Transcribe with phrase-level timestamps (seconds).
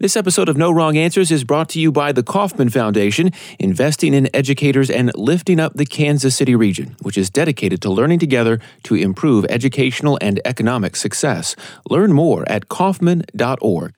[0.00, 4.14] This episode of No Wrong Answers is brought to you by the Kauffman Foundation, investing
[4.14, 8.60] in educators and lifting up the Kansas City region, which is dedicated to learning together
[8.84, 11.56] to improve educational and economic success.
[11.90, 13.92] Learn more at Kauffman.org.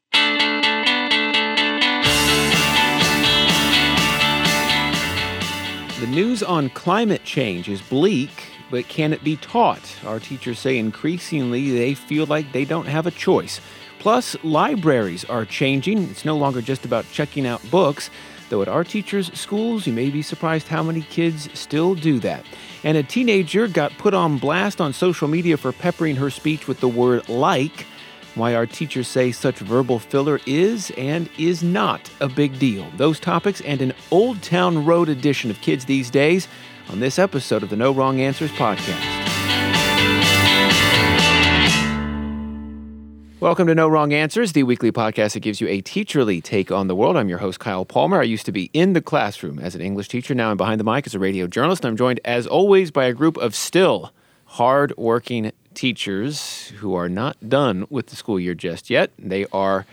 [6.01, 8.30] The news on climate change is bleak,
[8.71, 9.96] but can it be taught?
[10.06, 13.60] Our teachers say increasingly they feel like they don't have a choice.
[14.01, 16.05] Plus, libraries are changing.
[16.05, 18.09] It's no longer just about checking out books,
[18.48, 22.45] though at our teachers' schools, you may be surprised how many kids still do that.
[22.83, 26.80] And a teenager got put on blast on social media for peppering her speech with
[26.80, 27.87] the word like.
[28.37, 32.87] Why our teachers say such verbal filler is and is not a big deal.
[32.97, 36.48] Those topics and an Old Town Road edition of Kids These Days
[36.89, 39.30] on this episode of the No Wrong Answers podcast.
[43.41, 46.89] Welcome to No Wrong Answers, the weekly podcast that gives you a teacherly take on
[46.89, 47.17] the world.
[47.17, 48.21] I'm your host, Kyle Palmer.
[48.21, 50.34] I used to be in the classroom as an English teacher.
[50.34, 51.87] Now I'm behind the mic as a radio journalist.
[51.87, 54.12] I'm joined, as always, by a group of still
[54.45, 59.11] hard-working teachers who are not done with the school year just yet.
[59.19, 59.86] They are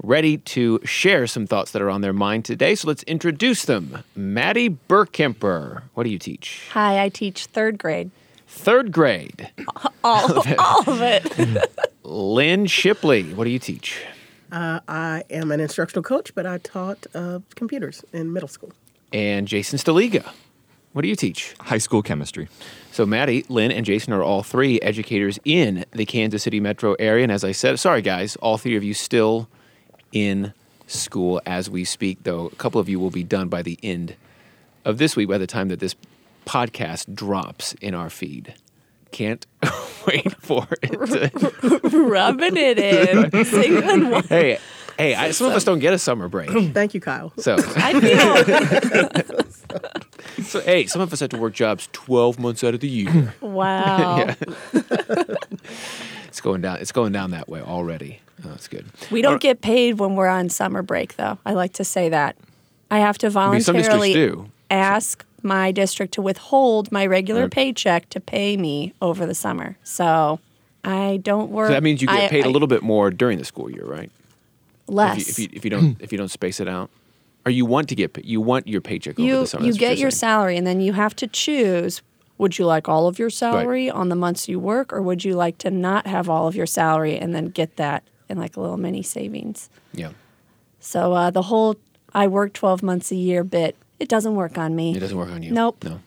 [0.00, 2.76] ready to share some thoughts that are on their mind today.
[2.76, 4.04] So let's introduce them.
[4.14, 5.82] Maddie Burkemper.
[5.94, 6.68] What do you teach?
[6.70, 8.12] Hi, I teach third grade.
[8.52, 9.50] Third grade.
[10.04, 10.58] All of it.
[10.58, 11.90] All of it.
[12.04, 13.34] Lynn Shipley.
[13.34, 14.04] What do you teach?
[14.52, 18.72] Uh, I am an instructional coach, but I taught uh, computers in middle school.
[19.12, 20.30] And Jason Staliga.
[20.92, 21.54] What do you teach?
[21.60, 22.48] High school chemistry.
[22.92, 27.22] So Maddie, Lynn, and Jason are all three educators in the Kansas City metro area.
[27.22, 29.48] And as I said, sorry guys, all three of you still
[30.12, 30.52] in
[30.86, 34.14] school as we speak, though a couple of you will be done by the end
[34.84, 35.96] of this week by the time that this
[36.44, 38.54] podcast drops in our feed.
[39.10, 39.46] Can't
[40.06, 40.90] wait for it.
[40.90, 41.80] To...
[42.08, 43.44] Rubbing it in.
[43.44, 44.24] Singing one.
[44.24, 44.58] hey,
[44.96, 46.50] hey, I, some of us don't get a summer break.
[46.74, 47.32] Thank you, Kyle.
[47.36, 49.44] So, I feel.
[50.44, 53.34] so hey, some of us have to work jobs 12 months out of the year.
[53.40, 54.16] Wow.
[54.16, 54.34] Yeah.
[56.28, 56.78] it's going down.
[56.78, 58.20] It's going down that way already.
[58.44, 58.86] Oh, that's good.
[59.10, 61.38] We don't get paid when we're on summer break, though.
[61.44, 62.36] I like to say that.
[62.90, 64.50] I have to I mean, some districts voluntarily do.
[64.70, 69.76] ask my district to withhold my regular paycheck to pay me over the summer.
[69.84, 70.40] So
[70.84, 71.68] I don't work.
[71.68, 73.70] So that means you get I- paid a I- little bit more during the school
[73.70, 74.10] year, right?
[74.88, 75.28] less.
[75.28, 76.90] If you, if you, if you don't if you don't space it out,
[77.46, 79.64] or you want to get pa- you want your paycheck over you the summer.
[79.64, 80.18] you that's what get you're your saying.
[80.18, 82.02] salary and then you have to choose
[82.38, 85.34] would you like all of your salary on the months you work or would you
[85.34, 88.60] like to not have all of your salary and then get that in like a
[88.60, 90.10] little mini savings Yeah,
[90.80, 91.76] so uh, the whole
[92.12, 95.30] i work 12 months a year bit it doesn't work on me it doesn't work
[95.30, 95.52] on you.
[95.52, 95.84] Nope.
[95.84, 96.00] No.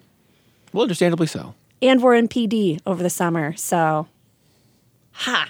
[0.74, 1.54] Well, understandably so.
[1.82, 4.08] and we're in pd over the summer so
[5.12, 5.48] ha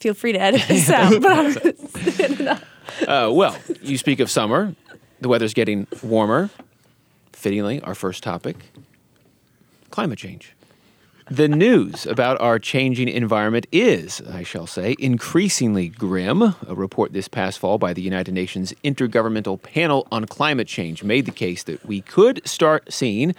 [0.00, 2.64] feel free to edit this out but
[3.06, 4.74] Uh, well, you speak of summer.
[5.20, 6.50] The weather's getting warmer.
[7.32, 8.56] Fittingly, our first topic
[9.90, 10.54] climate change.
[11.30, 16.42] The news about our changing environment is, I shall say, increasingly grim.
[16.42, 21.26] A report this past fall by the United Nations Intergovernmental Panel on Climate Change made
[21.26, 23.36] the case that we could start seeing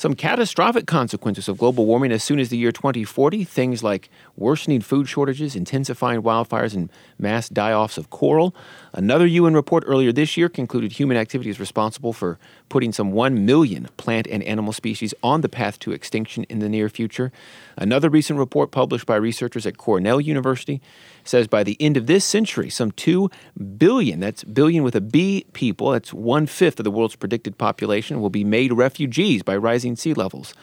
[0.00, 3.44] some catastrophic consequences of global warming as soon as the year 2040.
[3.44, 6.88] Things like worsening food shortages, intensifying wildfires, and
[7.18, 8.54] mass die offs of coral.
[8.94, 12.38] Another UN report earlier this year concluded human activity is responsible for
[12.70, 16.68] putting some 1 million plant and animal species on the path to extinction in the
[16.70, 17.30] near future.
[17.76, 20.80] Another recent report published by researchers at Cornell University
[21.24, 23.30] says by the end of this century, some 2
[23.76, 28.20] billion, that's billion with a B people, that's one fifth of the world's predicted population,
[28.20, 30.54] will be made refugees by rising sea levels.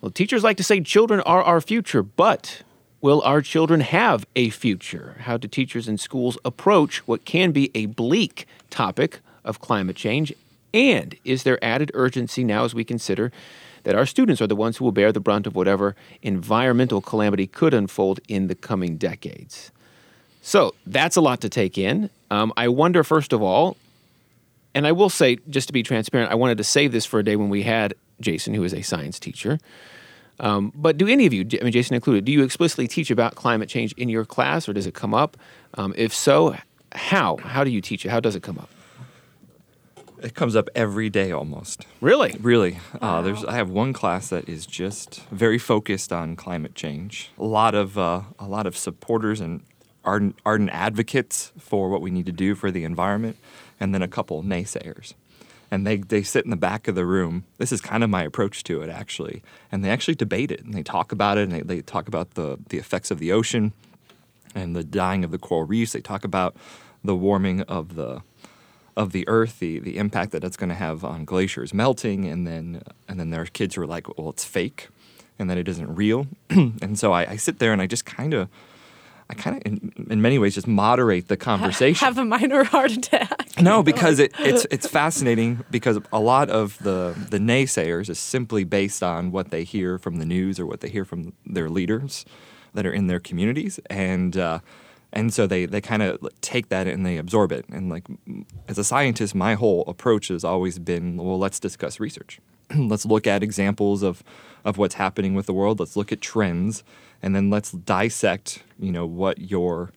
[0.00, 2.62] Well, teachers like to say children are our future, but
[3.00, 5.16] will our children have a future?
[5.20, 10.32] How do teachers and schools approach what can be a bleak topic of climate change?
[10.74, 13.30] And is there added urgency now as we consider
[13.84, 17.46] that our students are the ones who will bear the brunt of whatever environmental calamity
[17.46, 19.70] could unfold in the coming decades?
[20.42, 22.10] So that's a lot to take in.
[22.30, 23.76] Um, I wonder, first of all,
[24.74, 27.24] and I will say, just to be transparent, I wanted to save this for a
[27.24, 29.58] day when we had Jason, who is a science teacher.
[30.40, 33.36] Um, but do any of you, I mean, Jason included, do you explicitly teach about
[33.36, 35.36] climate change in your class, or does it come up?
[35.74, 36.56] Um, if so,
[36.92, 37.36] how?
[37.36, 38.08] How do you teach it?
[38.08, 38.68] How does it come up?
[40.22, 41.84] It comes up every day almost.
[42.00, 42.36] Really?
[42.40, 43.44] Really, uh, there's.
[43.44, 47.30] I have one class that is just very focused on climate change.
[47.38, 49.62] A lot of uh, a lot of supporters and
[50.04, 53.36] ardent, ardent advocates for what we need to do for the environment,
[53.80, 55.14] and then a couple naysayers.
[55.70, 57.44] And they, they sit in the back of the room.
[57.56, 59.42] This is kind of my approach to it, actually.
[59.70, 62.32] And they actually debate it and they talk about it and they, they talk about
[62.32, 63.72] the, the effects of the ocean
[64.54, 65.92] and the dying of the coral reefs.
[65.92, 66.56] They talk about
[67.02, 68.22] the warming of the
[68.94, 72.46] of the earth, the the impact that it's going to have on glaciers melting, and
[72.46, 74.88] then and then there are kids who are like, well, it's fake,
[75.38, 78.34] and that it isn't real, and so I, I sit there and I just kind
[78.34, 78.48] of.
[79.32, 82.04] I kind of, in, in many ways, just moderate the conversation.
[82.04, 83.58] Have a minor heart attack.
[83.58, 88.64] No, because it, it's it's fascinating because a lot of the the naysayers is simply
[88.64, 92.26] based on what they hear from the news or what they hear from their leaders
[92.74, 94.58] that are in their communities, and uh,
[95.14, 97.64] and so they they kind of take that and they absorb it.
[97.70, 98.04] And like
[98.68, 102.38] as a scientist, my whole approach has always been, well, let's discuss research.
[102.76, 104.22] let's look at examples of
[104.64, 105.80] of what's happening with the world.
[105.80, 106.84] Let's look at trends,
[107.22, 109.90] and then let's dissect, you know, what your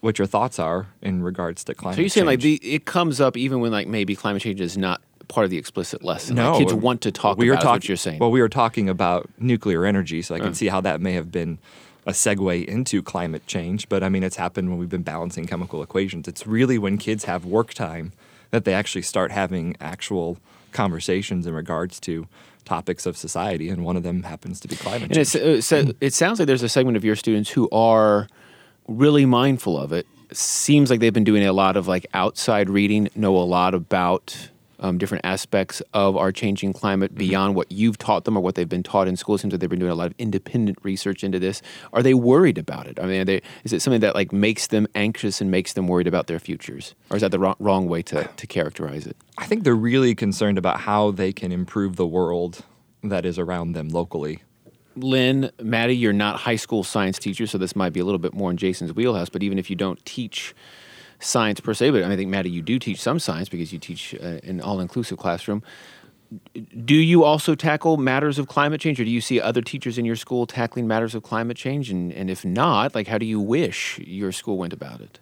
[0.00, 1.96] what your thoughts are in regards to climate.
[1.96, 4.76] So you're saying like the it comes up even when like maybe climate change is
[4.76, 6.34] not part of the explicit lesson.
[6.36, 8.18] No, like kids want to talk we about is talk- what you're saying.
[8.18, 10.54] Well, we were talking about nuclear energy, so I can Uh.
[10.54, 11.58] see how that may have been
[12.04, 13.88] a segue into climate change.
[13.88, 16.26] But I mean, it's happened when we've been balancing chemical equations.
[16.26, 18.10] It's really when kids have work time
[18.50, 20.38] that they actually start having actual
[20.72, 22.26] conversations in regards to
[22.64, 25.34] topics of society, and one of them happens to be climate and change.
[25.34, 28.28] it's, uh, so it sounds like there's a segment of your students who are
[28.88, 30.06] really mindful of it.
[30.32, 34.50] Seems like they've been doing a lot of like outside reading, know a lot about
[34.82, 38.68] um, different aspects of our changing climate beyond what you've taught them or what they've
[38.68, 39.36] been taught in school.
[39.36, 41.62] It seems like they've been doing a lot of independent research into this.
[41.92, 42.98] Are they worried about it?
[43.00, 45.88] I mean, are they, is it something that like makes them anxious and makes them
[45.88, 49.16] worried about their futures, or is that the wrong, wrong way to, to characterize it?
[49.38, 52.64] I think they're really concerned about how they can improve the world
[53.02, 54.42] that is around them locally.
[54.94, 58.34] Lynn, Maddie, you're not high school science teachers, so this might be a little bit
[58.34, 59.30] more in Jason's wheelhouse.
[59.30, 60.54] But even if you don't teach
[61.22, 64.14] science per se, but I think Maddie, you do teach some science because you teach
[64.14, 65.62] uh, an all-inclusive classroom.
[66.84, 70.04] Do you also tackle matters of climate change, or do you see other teachers in
[70.04, 71.90] your school tackling matters of climate change?
[71.90, 75.18] And, and if not, like, how do you wish your school went about it?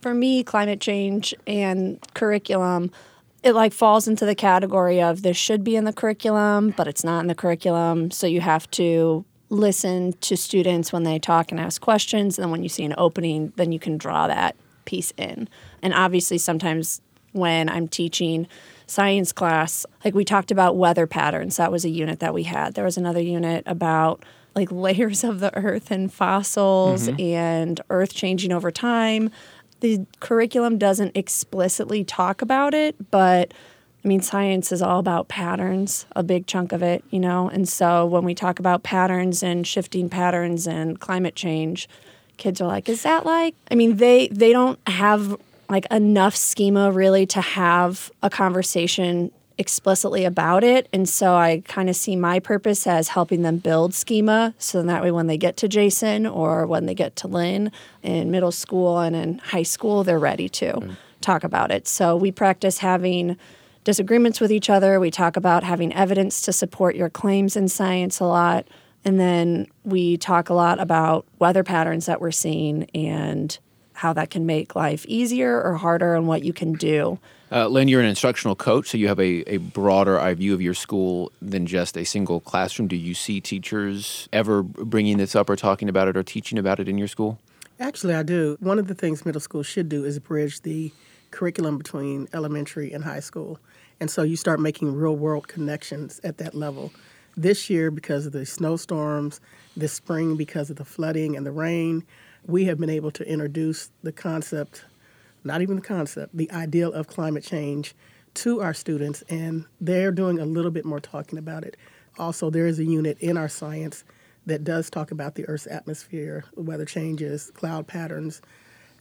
[0.00, 2.90] for me, climate change and curriculum,
[3.42, 7.04] it like falls into the category of this should be in the curriculum, but it's
[7.04, 8.10] not in the curriculum.
[8.10, 12.38] So you have to listen to students when they talk and ask questions.
[12.38, 15.48] And then when you see an opening, then you can draw that piece in.
[15.82, 17.02] And obviously, sometimes
[17.32, 18.46] when I'm teaching
[18.86, 22.74] science class, like we talked about weather patterns, that was a unit that we had.
[22.74, 24.24] There was another unit about
[24.54, 27.20] like layers of the earth and fossils mm-hmm.
[27.20, 29.30] and earth changing over time.
[29.80, 33.54] The curriculum doesn't explicitly talk about it, but
[34.02, 37.48] I mean, science is all about patterns, a big chunk of it, you know?
[37.48, 41.88] And so when we talk about patterns and shifting patterns and climate change,
[42.38, 45.36] kids are like, is that like, I mean, they, they don't have
[45.68, 50.88] like enough schema really to have a conversation explicitly about it.
[50.90, 54.54] And so I kind of see my purpose as helping them build schema.
[54.58, 57.70] So that way, when they get to Jason or when they get to Lynn
[58.02, 60.96] in middle school and in high school, they're ready to mm.
[61.20, 61.86] talk about it.
[61.86, 63.36] So we practice having
[63.84, 65.00] disagreements with each other.
[65.00, 68.66] We talk about having evidence to support your claims in science a lot.
[69.04, 73.58] And then we talk a lot about weather patterns that we're seeing and
[73.94, 77.18] how that can make life easier or harder and what you can do.
[77.52, 80.62] Uh, Lynn, you're an instructional coach, so you have a, a broader eye view of
[80.62, 82.86] your school than just a single classroom.
[82.86, 86.78] Do you see teachers ever bringing this up or talking about it or teaching about
[86.78, 87.40] it in your school?
[87.80, 88.56] Actually, I do.
[88.60, 90.92] One of the things middle school should do is bridge the
[91.30, 93.58] curriculum between elementary and high school.
[94.00, 96.92] And so you start making real world connections at that level.
[97.36, 99.40] This year, because of the snowstorms,
[99.76, 102.04] this spring, because of the flooding and the rain,
[102.46, 104.84] we have been able to introduce the concept,
[105.44, 107.94] not even the concept, the ideal of climate change
[108.34, 111.76] to our students, and they're doing a little bit more talking about it.
[112.18, 114.04] Also, there is a unit in our science
[114.46, 118.40] that does talk about the Earth's atmosphere, weather changes, cloud patterns,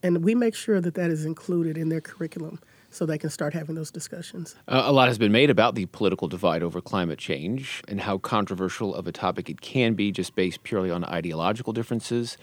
[0.03, 2.59] and we make sure that that is included in their curriculum
[2.91, 4.55] so they can start having those discussions.
[4.67, 8.17] Uh, a lot has been made about the political divide over climate change and how
[8.17, 12.37] controversial of a topic it can be just based purely on ideological differences.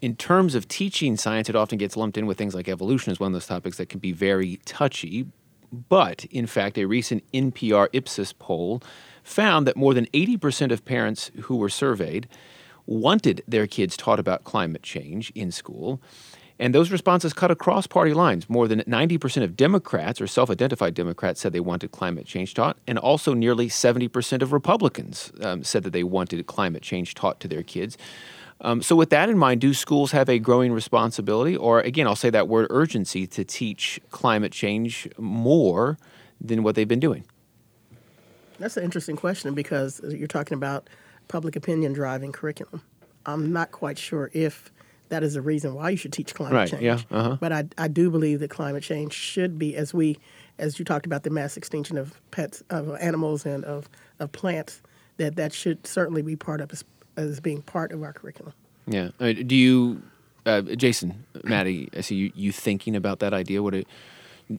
[0.00, 3.20] In terms of teaching science, it often gets lumped in with things like evolution as
[3.20, 5.26] one of those topics that can be very touchy.
[5.88, 8.82] But in fact, a recent NPR Ipsos poll
[9.22, 12.28] found that more than 80% of parents who were surveyed
[12.84, 16.00] wanted their kids taught about climate change in school.
[16.62, 18.48] And those responses cut across party lines.
[18.48, 22.76] More than 90% of Democrats or self identified Democrats said they wanted climate change taught,
[22.86, 27.48] and also nearly 70% of Republicans um, said that they wanted climate change taught to
[27.48, 27.98] their kids.
[28.60, 32.14] Um, so, with that in mind, do schools have a growing responsibility, or again, I'll
[32.14, 35.98] say that word urgency, to teach climate change more
[36.40, 37.24] than what they've been doing?
[38.60, 40.88] That's an interesting question because you're talking about
[41.26, 42.82] public opinion driving curriculum.
[43.26, 44.70] I'm not quite sure if
[45.12, 46.82] that is the reason why you should teach climate Right, change.
[46.82, 47.36] yeah, uh-huh.
[47.38, 50.18] But I, I do believe that climate change should be, as we,
[50.58, 53.90] as you talked about the mass extinction of pets, of animals and of,
[54.20, 54.80] of plants,
[55.18, 56.82] that that should certainly be part of as,
[57.18, 58.54] as being part of our curriculum.
[58.86, 59.10] Yeah.
[59.20, 60.02] I mean, do you,
[60.46, 61.90] uh, Jason, Maddie?
[61.94, 63.62] I see you, you thinking about that idea.
[63.62, 63.86] What it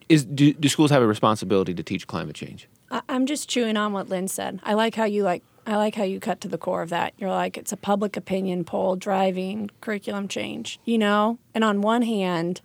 [0.07, 0.23] is?
[0.23, 2.69] Do, do schools have a responsibility to teach climate change?
[2.91, 4.59] I, I'm just chewing on what Lynn said.
[4.63, 5.41] I like how you like.
[5.65, 7.13] I like how you cut to the core of that.
[7.17, 11.39] You're like, it's a public opinion poll driving curriculum change, you know?
[11.53, 12.61] And on one hand,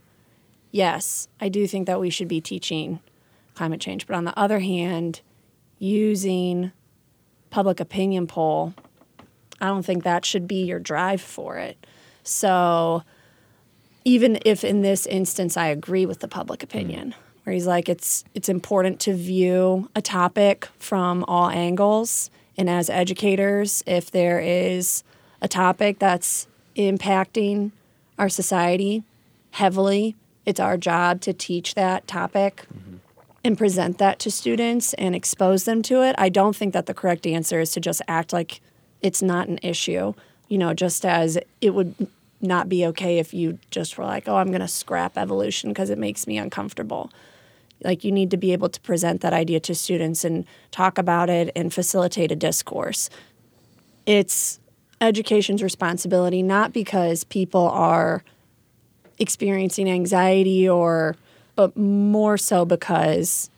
[0.73, 2.99] yes, I do think that we should be teaching
[3.55, 4.07] climate change.
[4.07, 5.21] But on the other hand,
[5.79, 6.73] using
[7.51, 8.75] public opinion poll,
[9.61, 11.87] I don't think that should be your drive for it.
[12.25, 13.05] So
[14.05, 17.15] even if in this instance I agree with the public opinion,
[17.45, 22.91] where he's like it's it's important to view a topic from all angles and as
[22.91, 25.05] educators if there is
[25.41, 27.71] a topic that's impacting
[28.19, 29.05] our society
[29.53, 32.97] heavily, it's our job to teach that topic mm-hmm.
[33.45, 36.17] and present that to students and expose them to it.
[36.19, 38.61] I don't think that the correct answer is to just act like
[39.01, 40.15] it's not an issue,
[40.49, 41.95] you know, just as it would
[42.41, 45.91] not be okay if you just were like, oh, I'm going to scrap evolution because
[45.91, 47.11] it makes me uncomfortable.
[47.83, 51.31] Like, you need to be able to present that idea to students and talk about
[51.31, 53.09] it and facilitate a discourse.
[54.07, 54.59] It's
[55.01, 58.25] education's responsibility, not because people are
[59.19, 61.17] experiencing anxiety or
[61.57, 63.51] but more so because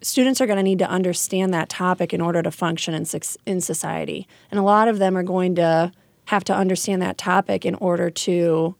[0.00, 3.04] students are going to need to understand that topic in order to function in,
[3.44, 4.28] in society.
[4.52, 5.90] And a lot of them are going to
[6.26, 8.76] have to understand that topic in order to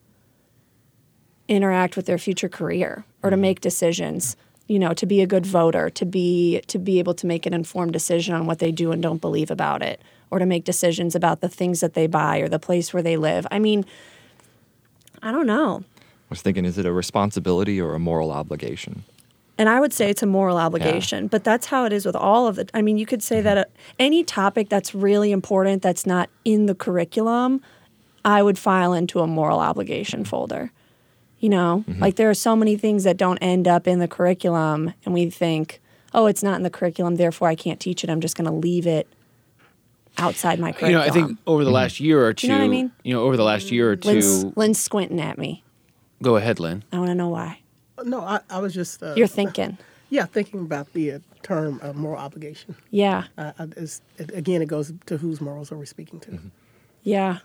[1.49, 3.43] interact with their future career or to mm-hmm.
[3.43, 7.27] make decisions you know to be a good voter to be to be able to
[7.27, 10.47] make an informed decision on what they do and don't believe about it or to
[10.47, 13.59] make decisions about the things that they buy or the place where they live i
[13.59, 13.85] mean
[15.23, 15.83] i don't know
[16.25, 19.05] I was thinking, is it a responsibility or a moral obligation?
[19.57, 22.47] and I would say it's a moral obligation, but that's how it is with all
[22.49, 22.71] of it.
[22.75, 23.65] I mean, you could say that uh,
[23.99, 27.63] any topic that's really important that's not in the curriculum,
[28.25, 30.73] I would file into a moral obligation folder.
[31.45, 34.95] You know, like there are so many things that don't end up in the curriculum,
[35.05, 35.79] and we think,
[36.15, 38.09] oh, it's not in the curriculum, therefore I can't teach it.
[38.09, 39.07] I'm just going to leave it
[40.17, 40.93] outside my curriculum.
[40.93, 42.93] You know, I think over the last year or two, you know what I mean?
[43.03, 45.63] you know, over the last year or two, Lynn's, Lynn's squinting at me.
[46.23, 46.83] go ahead, Lynn.
[46.91, 47.61] I want to know why.
[48.03, 49.03] No, I, I was just.
[49.03, 49.77] Uh, You're thinking.
[50.09, 52.77] Yeah, thinking about the uh, term uh, moral obligation.
[52.91, 54.01] Yeah, Uh, uh, it,
[54.33, 56.39] again, it goes to whose morals are we speaking to?
[57.03, 57.39] yeah.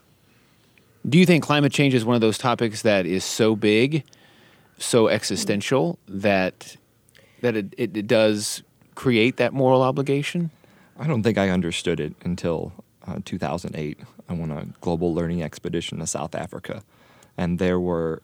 [1.08, 4.04] Do you think climate change is one of those topics that is so big,
[4.78, 6.76] so existential that
[7.42, 8.64] that it, it, it does
[8.96, 10.52] create that moral obligation?
[10.98, 12.74] I don't think I understood it until
[13.08, 14.00] uh, 2008.
[14.28, 16.84] I went on a global learning expedition to South Africa,
[17.38, 18.22] and there were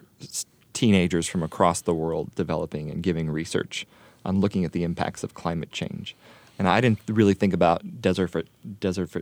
[0.74, 3.88] teenagers from across the world developing and giving research
[4.26, 6.16] on looking at the impacts of climate change.
[6.60, 8.48] And I didn't really think about desert
[8.80, 9.16] desert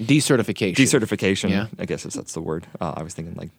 [0.00, 0.04] uh,
[0.76, 1.50] Desertification.
[1.50, 1.66] Yeah.
[1.78, 2.66] I guess if that's the word.
[2.80, 3.50] Uh, I was thinking like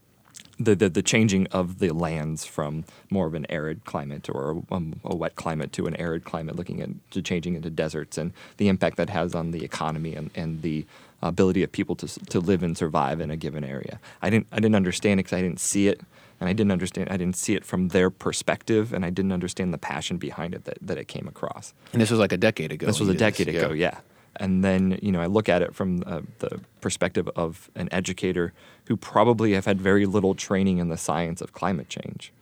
[0.59, 4.75] the, the the changing of the lands from more of an arid climate or a,
[4.75, 8.33] um, a wet climate to an arid climate, looking at to changing into deserts and
[8.57, 10.85] the impact that has on the economy and, and the
[11.21, 13.99] ability of people to to live and survive in a given area.
[14.21, 16.01] I didn't I didn't understand it because I didn't see it.
[16.39, 17.07] And I didn't understand.
[17.09, 20.65] I didn't see it from their perspective, and I didn't understand the passion behind it
[20.65, 21.73] that, that it came across.
[21.93, 22.85] And this was like a decade ago.
[22.85, 23.99] This was a decade ago, yeah.
[24.37, 28.53] And then you know I look at it from uh, the perspective of an educator
[28.85, 32.33] who probably have had very little training in the science of climate change.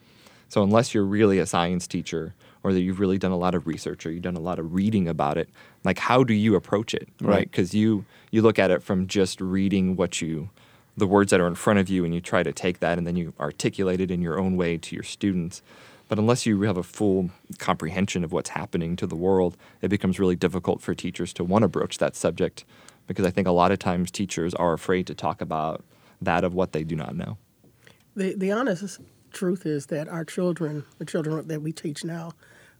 [0.49, 2.33] So unless you're really a science teacher
[2.63, 4.73] or that you've really done a lot of research or you've done a lot of
[4.73, 5.49] reading about it,
[5.85, 7.29] like how do you approach it, right?
[7.29, 7.51] Right.
[7.51, 10.49] Because you you look at it from just reading what you
[10.97, 13.07] the words that are in front of you and you try to take that and
[13.07, 15.61] then you articulate it in your own way to your students.
[16.11, 20.19] But unless you have a full comprehension of what's happening to the world, it becomes
[20.19, 22.65] really difficult for teachers to want to broach that subject
[23.07, 25.85] because I think a lot of times teachers are afraid to talk about
[26.21, 27.37] that of what they do not know.
[28.13, 28.99] The, the honest
[29.31, 32.33] truth is that our children, the children that we teach now,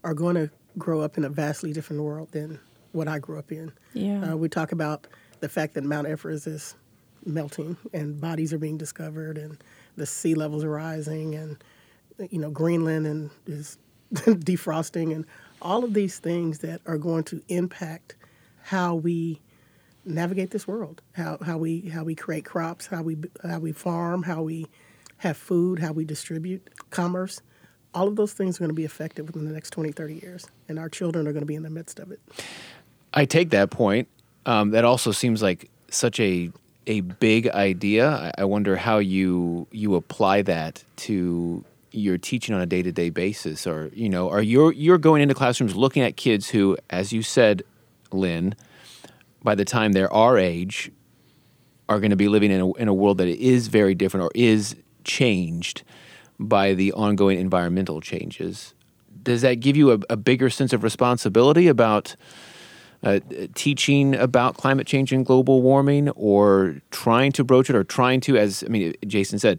[0.04, 2.60] are going to grow up in a vastly different world than
[2.92, 3.72] what I grew up in.
[3.94, 4.32] Yeah.
[4.32, 5.06] Uh, we talk about
[5.40, 6.74] the fact that Mount Everest is
[7.24, 9.56] melting and bodies are being discovered and
[9.96, 11.56] the sea levels are rising and
[12.30, 13.78] you know Greenland and is
[14.12, 15.24] defrosting and
[15.62, 18.16] all of these things that are going to impact
[18.64, 19.40] how we
[20.04, 24.22] navigate this world, how, how we how we create crops, how we how we farm,
[24.24, 24.66] how we
[25.18, 27.40] have food, how we distribute commerce.
[27.94, 30.46] All of those things are going to be affected within the next 20, 30 years,
[30.68, 32.20] and our children are going to be in the midst of it.
[33.12, 34.08] I take that point.
[34.46, 36.50] Um, that also seems like such a
[36.86, 38.08] a big idea.
[38.08, 42.92] I, I wonder how you you apply that to your teaching on a day to
[42.92, 46.76] day basis, or you know, are you you're going into classrooms looking at kids who,
[46.90, 47.62] as you said,
[48.10, 48.54] Lynn,
[49.42, 50.90] by the time they're our age,
[51.88, 54.30] are going to be living in a, in a world that is very different or
[54.34, 55.82] is changed
[56.38, 58.74] by the ongoing environmental changes.
[59.22, 62.16] Does that give you a, a bigger sense of responsibility about
[63.02, 63.20] uh,
[63.54, 68.36] teaching about climate change and global warming, or trying to broach it, or trying to,
[68.36, 69.58] as I mean, Jason said,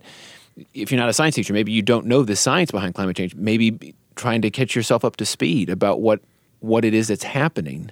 [0.74, 3.36] if you're not a science teacher, maybe you don't know the science behind climate change.
[3.36, 6.22] Maybe trying to catch yourself up to speed about what
[6.60, 7.92] what it is that's happening,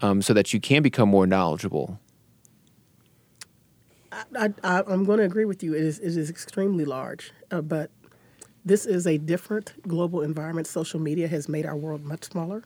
[0.00, 1.98] um, so that you can become more knowledgeable.
[4.38, 5.74] I, I'm going to agree with you.
[5.74, 7.90] It is, it is extremely large, uh, but
[8.64, 10.66] this is a different global environment.
[10.66, 12.62] Social media has made our world much smaller.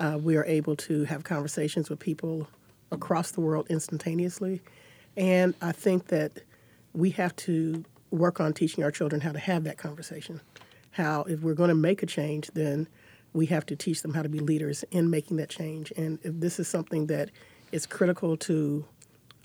[0.00, 2.48] Uh, we are able to have conversations with people
[2.90, 4.62] across the world instantaneously.
[5.16, 6.40] And I think that
[6.94, 10.40] we have to work on teaching our children how to have that conversation.
[10.92, 12.86] How, if we're going to make a change, then
[13.32, 15.92] we have to teach them how to be leaders in making that change.
[15.96, 17.30] And if this is something that
[17.72, 18.84] is critical to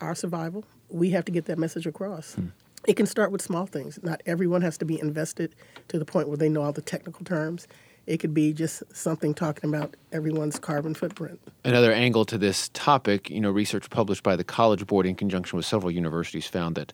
[0.01, 2.36] our survival, we have to get that message across.
[2.36, 2.47] Hmm.
[2.86, 4.00] It can start with small things.
[4.03, 5.55] Not everyone has to be invested
[5.88, 7.67] to the point where they know all the technical terms.
[8.05, 11.41] It could be just something talking about everyone's carbon footprint.
[11.65, 15.57] Another angle to this topic, you know, research published by the College Board in conjunction
[15.57, 16.93] with several universities found that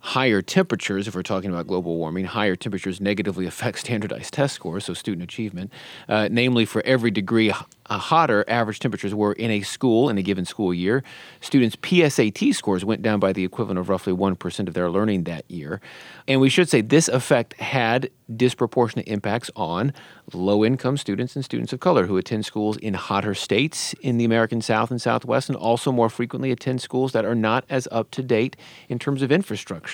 [0.00, 4.84] higher temperatures, if we're talking about global warming, higher temperatures negatively affect standardized test scores,
[4.84, 5.72] so student achievement.
[6.08, 7.52] Uh, namely, for every degree
[7.88, 11.02] hotter average temperatures were in a school in a given school year,
[11.40, 15.50] students' PSAT scores went down by the equivalent of roughly 1% of their learning that
[15.50, 15.80] year.
[16.26, 19.92] And we should say this effect had disproportionate impacts on
[20.34, 24.24] low income students and students of color who attend schools in hotter states in the
[24.26, 28.10] American South and Southwest, and also more frequently attend schools that are not as up
[28.10, 28.56] to date
[28.90, 29.87] in terms of infrastructure.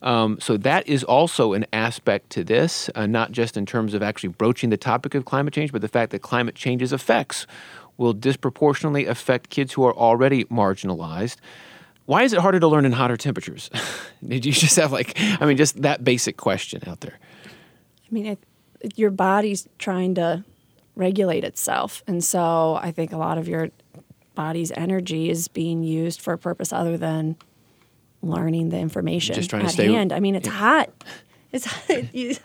[0.00, 4.02] Um, so that is also an aspect to this, uh, not just in terms of
[4.02, 7.46] actually broaching the topic of climate change, but the fact that climate change's effects
[7.96, 11.36] will disproportionately affect kids who are already marginalized.
[12.06, 13.70] Why is it harder to learn in hotter temperatures?
[14.26, 17.18] Did you just have like, I mean, just that basic question out there?
[17.46, 18.38] I mean, it,
[18.96, 20.44] your body's trying to
[20.94, 22.02] regulate itself.
[22.06, 23.70] And so I think a lot of your
[24.34, 27.36] body's energy is being used for a purpose other than
[28.22, 30.12] learning the information Just trying to at stay- hand.
[30.12, 30.90] I mean, it's hot.
[31.50, 31.66] It's
[32.12, 32.36] you,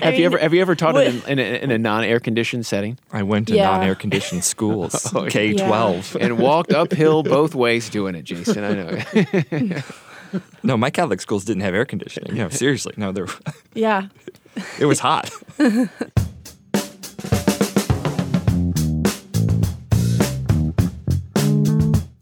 [0.00, 1.78] I Have you ever have you ever taught what- it in, in, a, in a
[1.78, 3.64] non-air conditioned setting I went to Yeah.
[3.64, 6.16] non-air conditioned schools, Oh, K twelve.
[6.20, 8.62] and walked uphill both ways doing it, Jason?
[8.62, 10.40] I know.
[10.62, 12.36] No, my Catholic schools didn't have air conditioning.
[12.36, 13.26] No, seriously, no, there.
[13.74, 14.06] Yeah.
[14.78, 15.30] It was hot.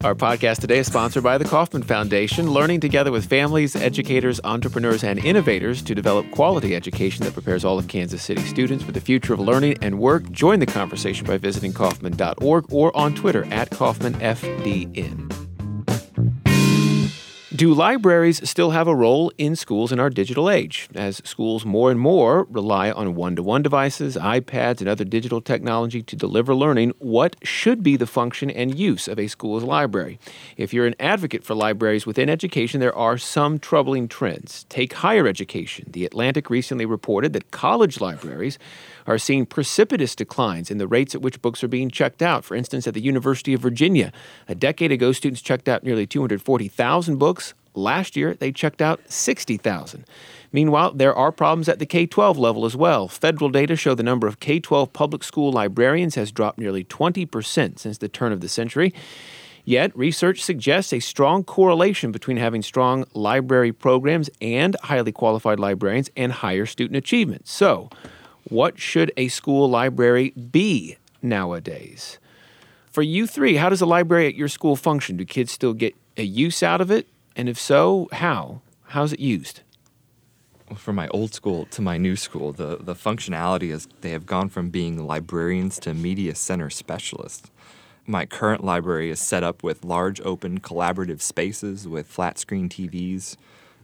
[0.04, 5.04] Our podcast today is sponsored by the Kauffman Foundation, learning together with families, educators, entrepreneurs,
[5.04, 9.00] and innovators to develop quality education that prepares all of Kansas City students for the
[9.00, 10.28] future of learning and work.
[10.32, 15.41] Join the conversation by visiting Kauffman.org or on Twitter at KauffmanFDN.
[17.54, 20.88] Do libraries still have a role in schools in our digital age?
[20.94, 25.42] As schools more and more rely on one to one devices, iPads, and other digital
[25.42, 30.18] technology to deliver learning, what should be the function and use of a school's library?
[30.56, 34.64] If you're an advocate for libraries within education, there are some troubling trends.
[34.70, 35.90] Take higher education.
[35.90, 38.58] The Atlantic recently reported that college libraries
[39.06, 42.44] are seeing precipitous declines in the rates at which books are being checked out.
[42.44, 44.12] For instance, at the University of Virginia,
[44.48, 47.54] a decade ago, students checked out nearly 240,000 books.
[47.74, 50.04] Last year, they checked out 60,000.
[50.52, 53.08] Meanwhile, there are problems at the K 12 level as well.
[53.08, 57.78] Federal data show the number of K 12 public school librarians has dropped nearly 20%
[57.78, 58.92] since the turn of the century.
[59.64, 66.10] Yet, research suggests a strong correlation between having strong library programs and highly qualified librarians
[66.16, 67.46] and higher student achievement.
[67.46, 67.88] So,
[68.48, 72.18] what should a school library be nowadays?
[72.90, 75.16] For you three, how does a library at your school function?
[75.16, 77.08] Do kids still get a use out of it?
[77.34, 78.60] And if so, how?
[78.88, 79.60] How's it used?
[80.76, 84.48] From my old school to my new school, the, the functionality is they have gone
[84.48, 87.50] from being librarians to media center specialists.
[88.06, 93.36] My current library is set up with large open collaborative spaces with flat screen TVs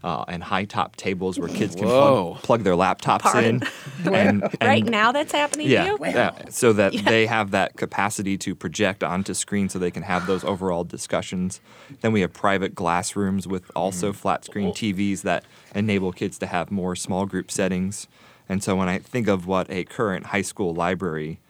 [0.05, 3.63] uh, and high top tables where kids can plug, plug their laptops in.
[4.09, 5.99] And, right now that's happening yeah, to you?
[6.01, 10.27] yeah, so that they have that capacity to project onto screen so they can have
[10.27, 11.61] those overall discussions.
[12.01, 16.47] Then we have private glass rooms with also flat screen TVs that enable kids to
[16.47, 18.07] have more small group settings.
[18.49, 21.41] And so when I think of what a current high school library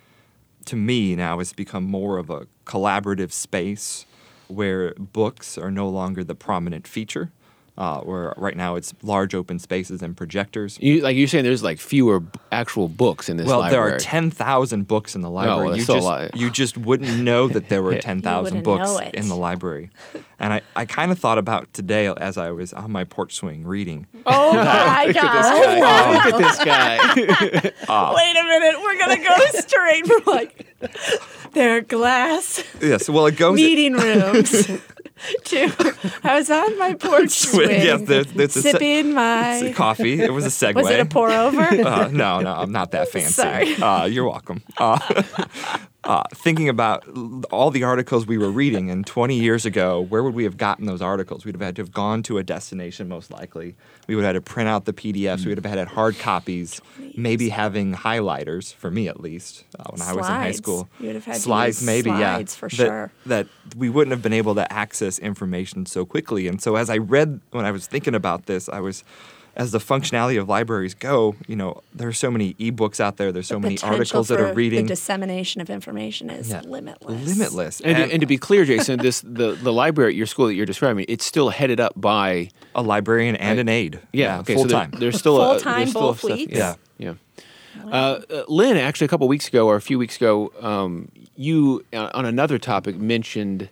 [0.64, 4.06] to me now has become more of a collaborative space
[4.48, 7.30] where books are no longer the prominent feature
[7.78, 10.76] uh, where right now it's large open spaces and projectors.
[10.80, 13.88] You, like you're saying, there's like fewer b- actual books in this Well, library.
[13.90, 15.68] there are 10,000 books in the library.
[15.68, 16.36] that's you, still a just, lot.
[16.36, 19.14] you just wouldn't know that there were 10,000 books know it.
[19.14, 19.90] in the library.
[20.40, 23.64] And I, I kind of thought about today as I was on my porch swing
[23.64, 24.06] reading.
[24.26, 25.34] Oh my Look at god!
[25.34, 26.14] this guy.
[26.14, 28.14] Look at this guy.
[28.14, 30.66] Wait a minute, we're gonna go straight from like
[31.52, 33.56] their glass yes, well, it goes.
[33.56, 34.68] meeting rooms
[35.44, 39.72] to I was on my porch swing, yes, there's, there's sipping a my.
[39.76, 40.20] coffee.
[40.20, 40.74] It was a segue.
[40.74, 41.60] Was it a pour over?
[41.60, 43.32] Uh, no, no, I'm not that fancy.
[43.32, 43.74] Sorry.
[43.76, 44.62] Uh, you're welcome.
[44.76, 44.98] Uh,
[46.04, 47.04] uh, thinking about
[47.50, 50.86] all the articles we were reading, and 20 years ago, where would we have gotten
[50.86, 51.44] those articles?
[51.44, 53.74] We'd have had to have gone to a destination, most likely.
[54.06, 55.44] We would have had to print out the PDFs.
[55.44, 56.80] We would have had hard copies,
[57.16, 60.88] maybe having highlighters, for me at least, uh, when I was in high school.
[61.00, 62.58] You would have had slides, maybe, slides yeah.
[62.58, 63.12] for that, sure.
[63.26, 66.46] That we wouldn't have been able to access information so quickly.
[66.46, 69.02] And so, as I read, when I was thinking about this, I was
[69.58, 73.32] as the functionality of libraries go, you know, there are so many ebooks out there.
[73.32, 76.60] There's so many articles that are reading The dissemination of information is Yeah.
[76.64, 77.26] limitless.
[77.26, 77.80] limitless.
[77.80, 80.64] And, and to be clear, Jason, this the, the library at your school that you're
[80.64, 83.98] describing, it's still headed up by a librarian and an aide.
[84.12, 84.90] yeah, okay, full so there- time.
[84.92, 86.52] there's still a, Full-time, there's still both stuff- weeks?
[86.56, 87.14] Yeah, yeah.
[87.84, 91.84] Uh, uh, Lynn, actually, a couple weeks ago or a few weeks ago, um, you
[91.92, 93.68] uh, on another topic mentioned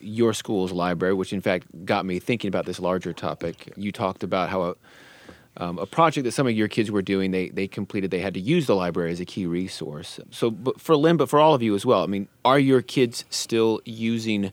[0.00, 3.72] your school's library, which in fact got me thinking about this larger topic.
[3.76, 4.74] You talked about how a,
[5.58, 8.34] um, a project that some of your kids were doing, they they completed, they had
[8.34, 10.20] to use the library as a key resource.
[10.30, 12.02] So, but for Lynn, but for all of you as well.
[12.02, 14.52] I mean, are your kids still using?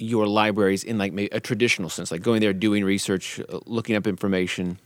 [0.00, 4.06] Your libraries in like a traditional sense, like going there, doing research, uh, looking up
[4.06, 4.78] information.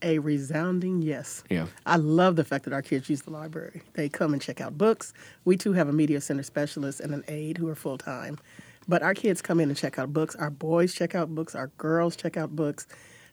[0.00, 1.42] A resounding yes.
[1.50, 1.66] Yeah.
[1.86, 3.82] I love the fact that our kids use the library.
[3.94, 5.12] They come and check out books.
[5.44, 8.38] We too have a media center specialist and an aide who are full time.
[8.86, 10.36] But our kids come in and check out books.
[10.36, 11.56] Our boys check out books.
[11.56, 12.86] Our girls check out books.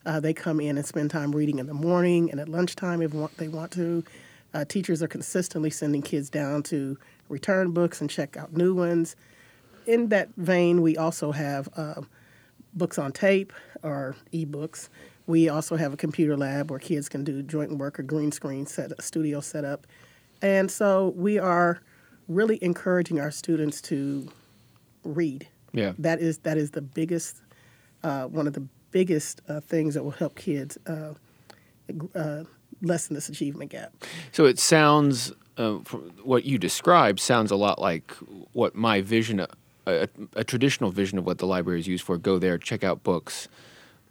[0.05, 3.13] Uh, they come in and spend time reading in the morning and at lunchtime if
[3.13, 4.03] want, they want to.
[4.53, 9.15] Uh, teachers are consistently sending kids down to return books and check out new ones.
[9.85, 12.01] In that vein, we also have uh,
[12.73, 13.51] books on tape
[13.83, 14.89] or ebooks.
[15.27, 18.65] We also have a computer lab where kids can do joint work or green screen
[18.65, 19.87] set studio setup.
[20.41, 21.81] And so we are
[22.27, 24.31] really encouraging our students to
[25.03, 25.47] read.
[25.73, 25.93] Yeah.
[25.99, 27.41] That is that is the biggest
[28.03, 31.13] uh, one of the biggest uh, things that will help kids uh,
[32.15, 32.43] uh,
[32.81, 33.91] lessen this achievement gap.
[34.31, 35.73] So it sounds, uh,
[36.23, 38.13] what you described, sounds a lot like
[38.53, 39.47] what my vision, a,
[39.85, 42.17] a, a traditional vision of what the library is used for.
[42.17, 43.49] Go there, check out books.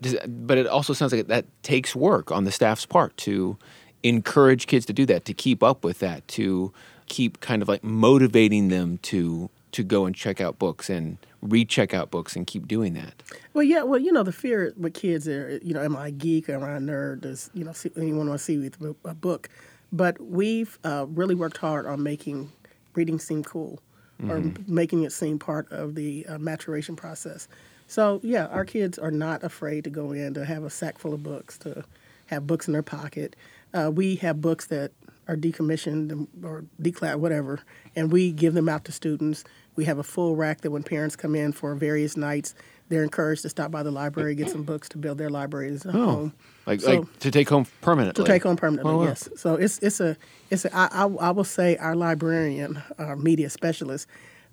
[0.03, 3.57] Does, but it also sounds like that takes work on the staff's part to
[4.03, 6.75] encourage kids to do that, to keep up with that, to
[7.07, 11.95] keep kind of like motivating them to to go and check out books and recheck
[11.95, 13.23] out books and keep doing that.
[13.53, 13.83] Well, yeah.
[13.83, 16.49] Well, you know, the fear with kids are, you know, am I a geek?
[16.49, 17.21] Am I a nerd?
[17.21, 19.49] Does you know see, anyone want to see with a a book?
[19.93, 22.51] But we've uh, really worked hard on making
[22.95, 23.81] reading seem cool,
[24.29, 27.47] or making it seem part of the uh, maturation process.
[27.87, 31.15] So yeah, our kids are not afraid to go in to have a sack full
[31.15, 31.85] of books, to
[32.27, 33.37] have books in their pocket.
[33.73, 34.93] Uh, we have books that
[35.29, 37.61] are decommissioned or declassed, whatever,
[37.97, 39.45] and we give them out to students.
[39.77, 42.55] We have a full rack that when parents come in for various nights,
[42.89, 45.93] they're encouraged to stop by the library, get some books to build their libraries at
[45.95, 46.35] home.
[46.67, 48.25] Like So- like to take home permanently.
[48.25, 48.93] to take on permanently.
[48.93, 49.05] Oh, wow.
[49.05, 49.29] Yes.
[49.37, 50.17] So it's it's a
[50.51, 54.07] it's a I, I, I will say our librarian, our media specialist,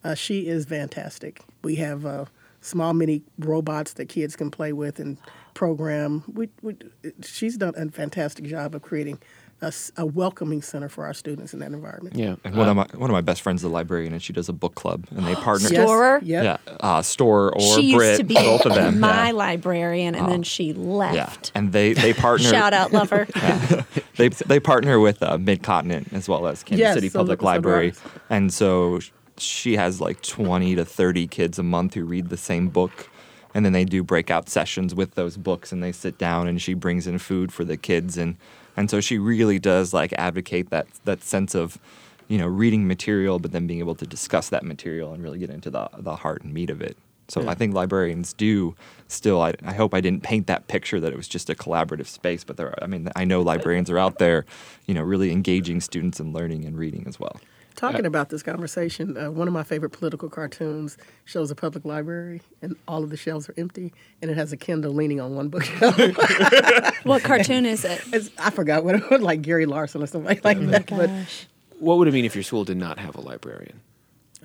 [0.04, 1.42] uh, she is fantastic.
[1.64, 2.26] We have uh,
[2.62, 5.18] small mini robots that kids can play with and
[5.54, 6.24] program.
[6.34, 6.78] We, we
[7.24, 9.20] she's done a fantastic job of creating
[9.62, 12.16] a, s- a welcoming center for our students in that environment.
[12.16, 12.36] Yeah.
[12.44, 14.50] and one of my one of my best friends is a librarian, and she does
[14.50, 15.70] a book club, and they partner.
[15.72, 15.84] Yes.
[15.88, 16.20] Storer?
[16.24, 16.44] Yep.
[16.44, 19.00] Yeah, uh, store or she Brit, used to be both of them.
[19.00, 19.34] my yeah.
[19.34, 21.16] librarian, and then she left.
[21.16, 21.52] yeah, left.
[21.56, 22.50] and they they partner.
[22.50, 23.28] Shout out, lover.
[24.18, 27.42] they they partner with uh, Mid Continent as well as Kansas Yes, City so Public
[27.42, 27.94] look- so Library,
[28.30, 29.00] and so
[29.38, 33.10] she has like twenty to thirty kids a month who read the same book,
[33.54, 36.74] and then they do breakout sessions with those books, and they sit down, and she
[36.74, 38.38] brings in food for the kids, and
[38.82, 41.80] and so she really does like advocate that that sense of.
[42.28, 45.50] You know, reading material, but then being able to discuss that material and really get
[45.50, 46.96] into the the heart and meat of it.
[47.28, 48.74] So I think librarians do
[49.10, 49.42] still.
[49.42, 52.46] I, I hope I didn't paint that picture that it was just a collaborative space,
[52.46, 52.68] but there.
[52.68, 54.46] Are, I mean, I know librarians are out there,
[54.86, 57.36] you know, really engaging students in learning and reading as well.
[57.76, 62.42] Talking about this conversation, uh, one of my favorite political cartoons shows a public library,
[62.62, 65.50] and all of the shelves are empty, and it has a Kindle leaning on one
[65.50, 65.98] bookshelf.
[67.04, 68.02] what cartoon is it?
[68.14, 70.88] It's, I forgot what it was, like Gary Larson or something like, like that.
[70.88, 71.48] But Gosh.
[71.80, 73.82] What would it mean if your school did not have a librarian?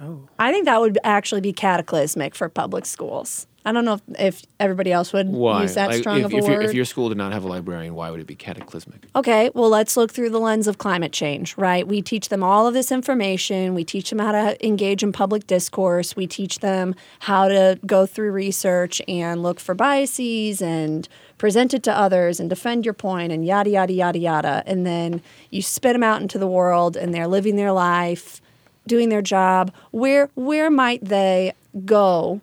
[0.01, 0.29] Oh.
[0.39, 3.47] I think that would actually be cataclysmic for public schools.
[3.65, 5.63] I don't know if, if everybody else would Why?
[5.63, 6.67] use that Like, strong if, of a if, your, word.
[6.67, 9.07] if your school did not have a librarian, why would it be cataclysmic?
[9.17, 11.85] Okay, well, let's look through the lens of climate change, right?
[11.85, 13.75] We teach them all of this information.
[13.75, 16.15] We teach them how to engage in public discourse.
[16.15, 21.83] We teach them how to go through research and look for biases and present it
[21.83, 24.63] to others and defend your point and yada, yada, yada, yada.
[24.65, 28.41] And then you spit them out into the world and they're living their life,
[28.87, 29.73] doing their job.
[29.91, 31.53] Where, where might they
[31.85, 32.41] go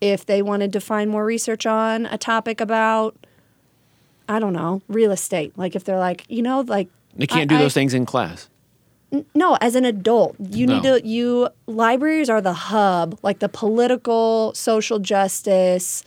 [0.00, 3.16] if they wanted to find more research on a topic about?
[4.28, 5.56] I don't know, real estate.
[5.56, 8.04] Like if they're like, you know, like They can't I- do I- those things in
[8.06, 8.48] class.
[9.34, 11.00] No, as an adult, you need to.
[11.02, 16.04] You libraries are the hub, like the political, social justice,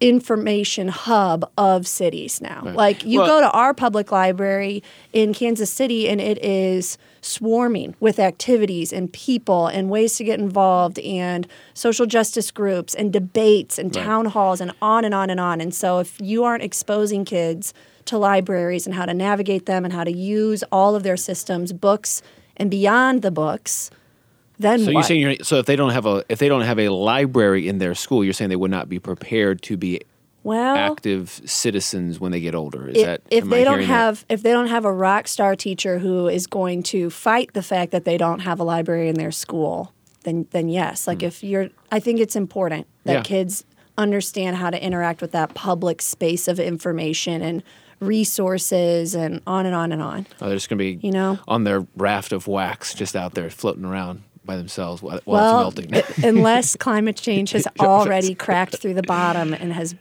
[0.00, 2.60] information hub of cities now.
[2.64, 2.74] Right.
[2.74, 4.82] Like you Well- go to our public library
[5.12, 10.38] in Kansas City, and it is swarming with activities and people and ways to get
[10.38, 14.04] involved and social justice groups and debates and Right.
[14.04, 15.60] town halls and on and on and on.
[15.60, 17.72] And so if you aren't exposing kids
[18.04, 21.72] to libraries and how to navigate them and how to use all of their systems,
[21.72, 22.22] books
[22.56, 23.90] and beyond the books,
[24.58, 24.92] then So what?
[24.92, 27.68] you're saying you're, so if they don't have a if they don't have a library
[27.68, 30.00] in their school, you're saying they would not be prepared to be
[30.42, 32.88] well, active citizens when they get older.
[32.88, 33.94] Is if, that if they I don't hearing that?
[33.94, 37.62] have if they don't have a rock star teacher who is going to fight the
[37.62, 39.92] fact that they don't have a library in their school,
[40.22, 41.06] then then yes.
[41.06, 41.26] Like hmm.
[41.26, 43.12] if you're, I think it's important that.
[43.12, 43.22] Yeah.
[43.22, 43.64] kids
[43.98, 47.62] understand how to interact with that public space of information and
[48.00, 50.26] resources and on and on and on.
[50.40, 51.38] Oh, they're just going to be You know?
[51.48, 55.68] on their raft of wax just out there floating around by themselves while, while well,
[55.68, 56.24] it's melting.
[56.24, 59.94] unless climate change has already cracked through the bottom and has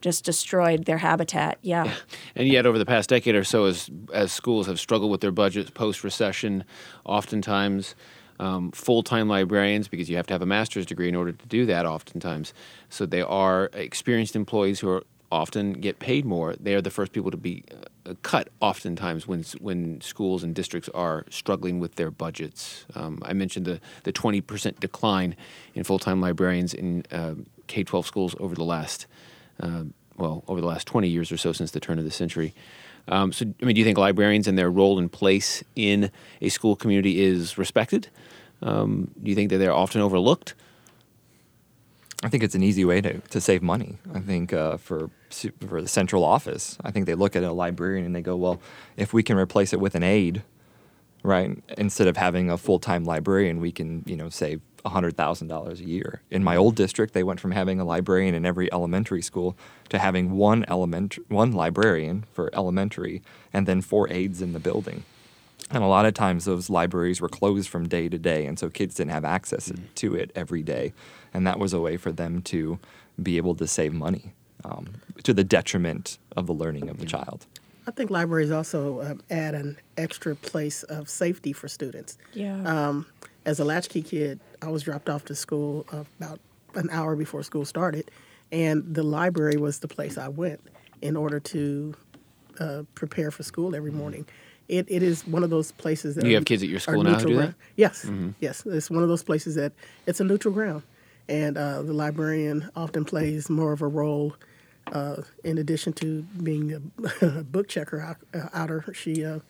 [0.00, 1.58] just destroyed their habitat.
[1.62, 1.92] Yeah.
[2.34, 5.32] And yet, over the past decade or so, as as schools have struggled with their
[5.32, 6.64] budgets post recession,
[7.04, 7.94] oftentimes
[8.38, 11.46] um, full time librarians, because you have to have a master's degree in order to
[11.46, 12.52] do that, oftentimes.
[12.88, 16.54] So they are experienced employees who are often get paid more.
[16.58, 17.64] They are the first people to be
[18.06, 22.86] uh, cut, oftentimes when when schools and districts are struggling with their budgets.
[22.94, 25.36] Um, I mentioned the the twenty percent decline
[25.74, 27.34] in full time librarians in uh,
[27.66, 29.06] K twelve schools over the last
[29.60, 29.84] uh,
[30.16, 32.54] well, over the last 20 years or so since the turn of the century.
[33.08, 36.10] Um, so, I mean, do you think librarians and their role and place in
[36.40, 38.08] a school community is respected?
[38.62, 40.54] Um, do you think that they're often overlooked?
[42.22, 43.98] I think it's an easy way to, to save money.
[44.14, 45.10] I think uh, for
[45.66, 48.60] for the central office, I think they look at a librarian and they go, well,
[48.96, 50.42] if we can replace it with an aide,
[51.22, 55.48] right, instead of having a full time librarian, we can you know save hundred thousand
[55.48, 56.22] dollars a year.
[56.30, 59.56] In my old district, they went from having a librarian in every elementary school
[59.88, 65.04] to having one element one librarian for elementary and then four aides in the building.
[65.70, 68.70] And a lot of times those libraries were closed from day to day, and so
[68.70, 70.92] kids didn't have access to it every day.
[71.34, 72.78] And that was a way for them to
[73.20, 74.32] be able to save money
[74.64, 77.46] um, to the detriment of the learning of the child.
[77.86, 82.18] I think libraries also um, add an extra place of safety for students.
[82.32, 82.62] Yeah.
[82.64, 83.06] Um,
[83.44, 86.40] as a latchkey kid, I was dropped off to school about
[86.74, 88.10] an hour before school started,
[88.50, 90.60] and the library was the place I went
[91.00, 91.94] in order to
[92.58, 94.26] uh, prepare for school every morning.
[94.68, 97.02] It, it is one of those places that You are- have kids at your school
[97.02, 97.50] now who do ground.
[97.50, 97.54] that?
[97.76, 98.06] Yes,
[98.40, 98.64] yes.
[98.66, 99.72] It's one of those places that
[100.06, 100.82] it's a neutral ground,
[101.28, 104.34] and uh, the librarian often plays more of a role.
[104.92, 106.72] Uh, in addition to being
[107.22, 109.40] a, book checker out, uh, outer, she uh,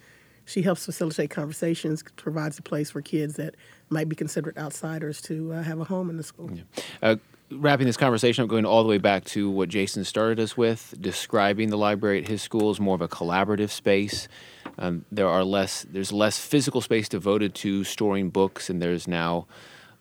[0.46, 3.54] she helps facilitate conversations, provides a place for kids that
[3.90, 6.50] might be considered outsiders to uh, have a home in the school.
[7.02, 7.16] Uh,
[7.50, 10.94] wrapping this conversation up, going all the way back to what Jason started us with,
[11.00, 14.28] describing the library at his school as more of a collaborative space.
[14.78, 19.46] Um, there are less, there's less physical space devoted to storing books, and there's now,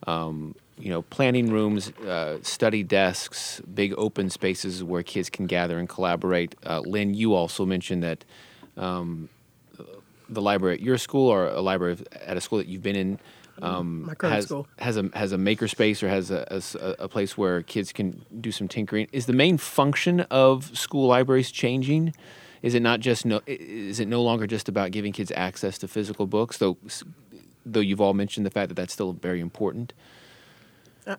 [0.06, 5.80] um, you know, planning rooms, uh, study desks, big open spaces where kids can gather
[5.80, 6.56] and collaborate.
[6.66, 8.26] Uh, Lynn, you also mentioned that
[8.76, 9.30] um,
[10.30, 13.20] the library at your school or a library at a school that you've been in
[13.62, 14.68] um, has, school.
[14.80, 18.52] has a has a maker space or has a a place where kids can do
[18.52, 19.08] some tinkering.
[19.12, 22.14] Is the main function of school libraries changing?
[22.66, 23.42] Is it not just no?
[23.46, 26.58] Is it no longer just about giving kids access to physical books?
[26.58, 26.78] Though,
[27.64, 29.94] though you've all mentioned the fact that that's still very important.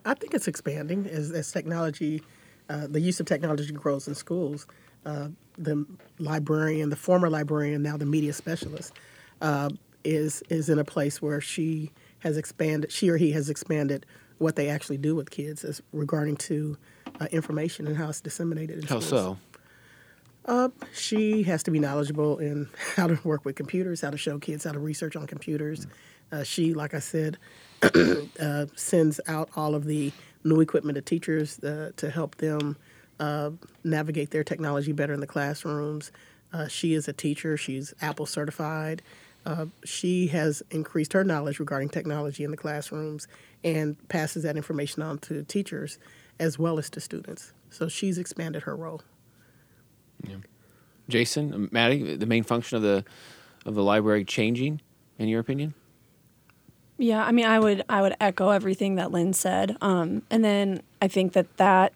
[0.03, 2.21] I- think it's expanding as, as technology,
[2.69, 4.67] uh, the use of technology grows in schools.
[5.05, 5.85] Uh, the
[6.19, 8.91] librarian, the former librarian, now the media specialist,
[9.41, 9.69] uh,
[10.03, 14.05] is is in a place where she has expanded, she or he has expanded
[14.39, 16.77] what they actually do with kids as regarding to
[17.21, 18.79] uh, information and how it's disseminated.
[18.79, 19.09] In How schools.
[19.09, 19.37] so?
[20.93, 24.63] She has to be knowledgeable in how to work with computers, how to show kids
[24.65, 25.87] how to research on computers,
[26.31, 27.37] Uh, she, like I said,
[28.39, 30.11] uh, sends out all of the
[30.43, 32.77] new equipment to teachers uh, to help them
[33.19, 33.51] uh,
[33.83, 36.11] navigate their technology better in the classrooms.
[36.53, 37.57] Uh, she is a teacher.
[37.57, 39.01] She's Apple certified.
[39.85, 43.27] She has increased her knowledge regarding technology in the classrooms
[43.63, 45.99] and passes that information on to teachers
[46.39, 47.53] as well as to students.
[47.69, 49.01] So she's expanded her role.
[51.09, 53.03] Jason, um, Maddie, the main function of the
[53.65, 54.81] of the library changing,
[55.17, 55.73] in your opinion?
[56.97, 60.81] Yeah, I mean, I would I would echo everything that Lynn said, um, and then
[61.01, 61.93] I think that that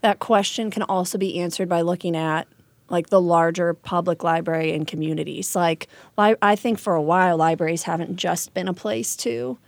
[0.00, 2.48] that question can also be answered by looking at
[2.88, 5.56] like the larger public library and communities.
[5.56, 9.58] Like, li- I think for a while libraries haven't just been a place to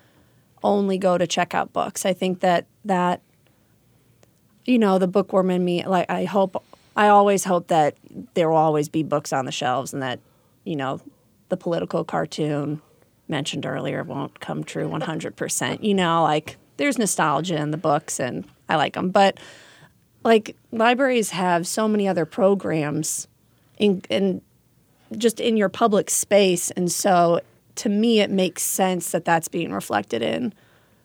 [0.63, 2.07] only go to check out books.
[2.07, 3.21] I think that that
[4.65, 6.63] you know the bookworm in me, like I hope,
[6.99, 7.97] I always hope that
[8.35, 10.21] there will always be books on the shelves, and that
[10.65, 11.01] you know
[11.49, 12.83] the political cartoon
[13.29, 15.83] mentioned earlier won't come true 100%.
[15.83, 19.39] You know, like there's nostalgia in the books and I like them, but
[20.25, 23.29] like libraries have so many other programs
[23.79, 24.43] in, in
[25.17, 26.71] just in your public space.
[26.73, 27.41] And so
[27.77, 30.53] to me it makes sense that that's being reflected in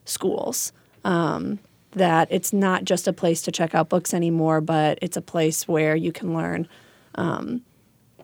[0.06, 0.74] schools.
[1.06, 1.60] Um,
[1.94, 5.68] that it's not just a place to check out books anymore but it's a place
[5.68, 6.68] where you can learn
[7.16, 7.62] um,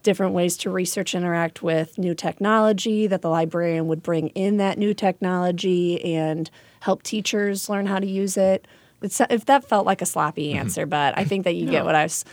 [0.04, 4.78] different ways to research interact with new technology that the librarian would bring in that
[4.78, 8.66] new technology and help teachers learn how to use it.
[9.02, 11.96] It's, if that felt like a sloppy answer but i think that you get what
[11.96, 12.26] i was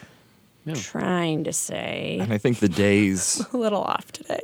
[0.75, 2.19] trying to say.
[2.21, 4.41] And I think the days a little off today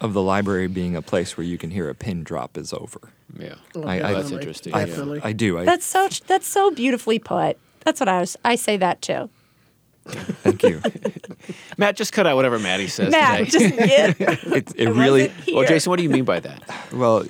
[0.00, 3.00] of the library being a place where you can hear a pin drop is over.
[3.38, 3.54] Yeah.
[3.74, 4.74] I- I- that's definitely, interesting.
[4.74, 5.20] I, yeah.
[5.24, 5.58] I do.
[5.58, 9.28] I, that's so that's so beautifully put that's what i was i say that too
[10.08, 10.80] thank you.
[11.78, 13.68] Matt, just cut out whatever Maddie says matt today.
[13.70, 14.14] just yeah.
[14.56, 15.66] It, it I really wasn't well.
[15.66, 16.62] Jason, what do you mean by that?
[16.92, 17.24] well.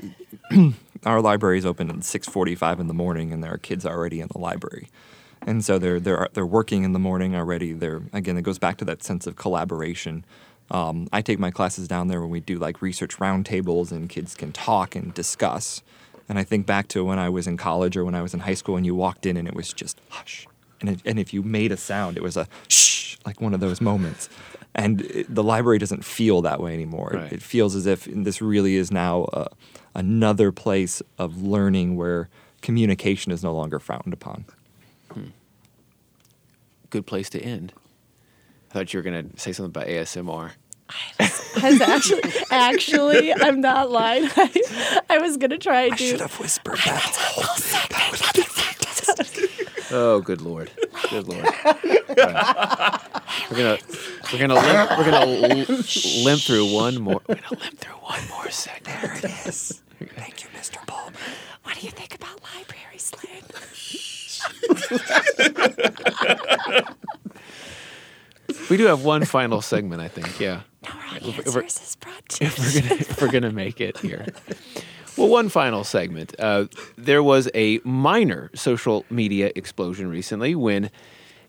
[1.05, 4.29] Our library is open at 6:45 in the morning, and there are kids already in
[4.33, 4.89] the library,
[5.47, 7.73] and so they're they're they're working in the morning already.
[7.73, 10.25] They're again, it goes back to that sense of collaboration.
[10.71, 14.35] Um, I take my classes down there when we do like research roundtables, and kids
[14.35, 15.83] can talk and discuss.
[16.29, 18.41] And I think back to when I was in college or when I was in
[18.41, 20.47] high school, and you walked in and it was just hush,
[20.81, 23.61] and it, and if you made a sound, it was a shh, like one of
[23.61, 24.29] those moments.
[24.75, 27.13] And it, the library doesn't feel that way anymore.
[27.13, 27.33] It- Right.
[27.33, 29.47] It feels as if this really is now uh,
[29.95, 32.29] another place of learning where
[32.61, 34.45] communication is no longer frowned upon.
[36.91, 37.73] Good place to end.
[38.71, 40.53] I thought you were going to say something about ASMR.
[41.19, 47.17] has actually actually i'm not lying i, I was gonna try to do whispered that.
[49.91, 50.71] Oh, good lord,
[51.11, 51.45] good lord.
[51.45, 53.01] All right.
[53.51, 53.79] We're gonna
[54.33, 55.67] we're gonna limp, we're gonna l-
[56.25, 57.21] limp through one more.
[57.29, 59.01] We're gonna limp through one more segment.
[59.03, 59.83] There it is.
[60.17, 60.85] Thank you, Mr.
[60.87, 61.15] Baldwin.
[61.65, 63.43] what do you think about library lynn
[68.71, 70.40] We do have one final segment, I think.
[70.40, 70.62] Yeah.
[70.83, 70.90] no
[71.23, 74.27] we're- answers is brought to if we're gonna if we're gonna make it here.
[75.16, 76.35] Well, one final segment.
[76.38, 76.66] Uh,
[76.99, 80.90] there was a minor social media explosion recently when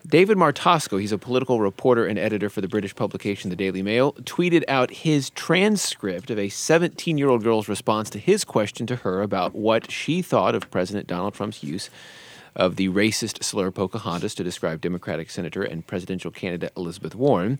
[0.08, 4.13] David Martosko, he's a political reporter and editor for the British publication The Daily Mail,
[4.24, 8.98] tweeted out his transcript of a 17 year old girl's response to his question to
[8.98, 11.89] her about what she thought of President Donald Trump's use
[12.58, 17.60] of the racist slur Pocahontas to describe Democratic Senator and presidential candidate Elizabeth Warren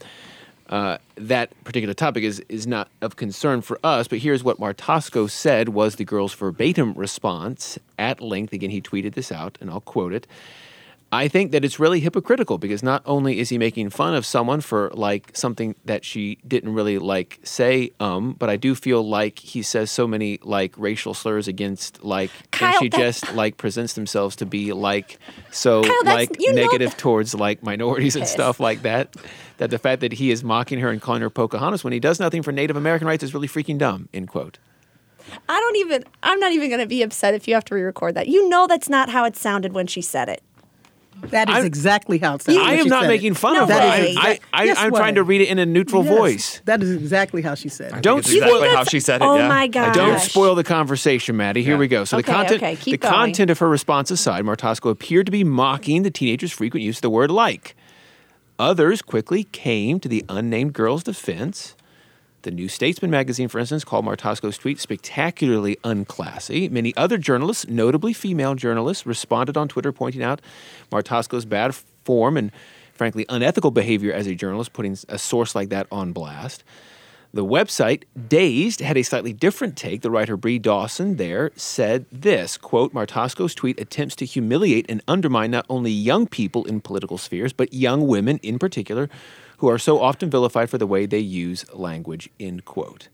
[0.70, 4.08] uh, that particular topic is is not of concern for us.
[4.08, 8.54] But here's what Martosko said was the girl's verbatim response at length.
[8.54, 10.28] Again, he tweeted this out, and I'll quote it.
[11.10, 14.60] I think that it's really hypocritical because not only is he making fun of someone
[14.60, 19.40] for like something that she didn't really like say, um, but I do feel like
[19.40, 23.94] he says so many like racial slurs against like, and she that- just like presents
[23.94, 25.18] themselves to be like
[25.50, 29.16] so Kyle, like negative that- towards like minorities and stuff like that.
[29.60, 32.20] That the fact that he is mocking her and calling her Pocahontas when he does
[32.20, 34.10] nothing for Native American rights is really freaking dumb.
[34.14, 34.60] End quote.
[35.50, 36.04] I don't even.
[36.22, 38.28] I'm not even going to be upset if you have to re-record that.
[38.28, 40.42] You know that's not how it sounded when she said it.
[41.30, 42.58] That is I'm- exactly how it sounds.
[42.58, 43.14] I am not said it.
[43.16, 43.76] making fun No of her.
[43.78, 44.16] way.
[44.18, 45.00] I, I, yes, I'm way.
[45.00, 46.62] trying to read it in a neutral Yes, voice.
[46.66, 48.02] That is exactly how she said it.
[48.04, 49.26] Don't spoil exactly how she said it.
[49.26, 49.48] Oh yeah.
[49.48, 49.94] my god!
[49.94, 51.64] Don't spoil the conversation, Maddie.
[51.64, 51.80] Here Yeah.
[51.80, 52.06] we go.
[52.06, 53.14] So Okay, the content, okay, keep the going.
[53.14, 57.02] content of her response aside, Martosko appeared to be mocking the teenager's frequent use of
[57.02, 57.76] the word "like."
[58.60, 61.76] Others quickly came to the unnamed girl's defense.
[62.48, 66.72] The New Statesman magazine, for instance, called Martosko's tweet spectacularly unclassy.
[66.72, 70.40] Many other journalists, notably female journalists, responded on Twitter pointing out
[70.90, 71.76] Martosko's bad
[72.06, 72.54] form and,
[72.94, 76.64] frankly, unethical behavior as a journalist, putting a source like that on blast.
[77.34, 80.02] The website Dazed had a slightly different take.
[80.02, 85.52] The writer Brit Dawson there said this quote, Martosko's tweet attempts to humiliate and undermine
[85.52, 89.10] not only young people in political spheres, but young women in particular,
[89.58, 93.10] who are so often vilified for the way they use language, end quote.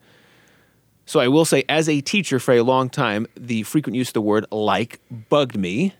[1.05, 4.13] So I will say, as a teacher for a long time, the frequent use of
[4.13, 5.93] the word like bugged me.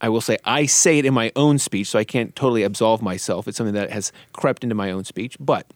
[0.00, 3.02] I will say I say it in my own speech, so I can't totally absolve
[3.02, 3.48] myself.
[3.48, 5.36] It's something that has crept into my own speech.
[5.40, 5.66] But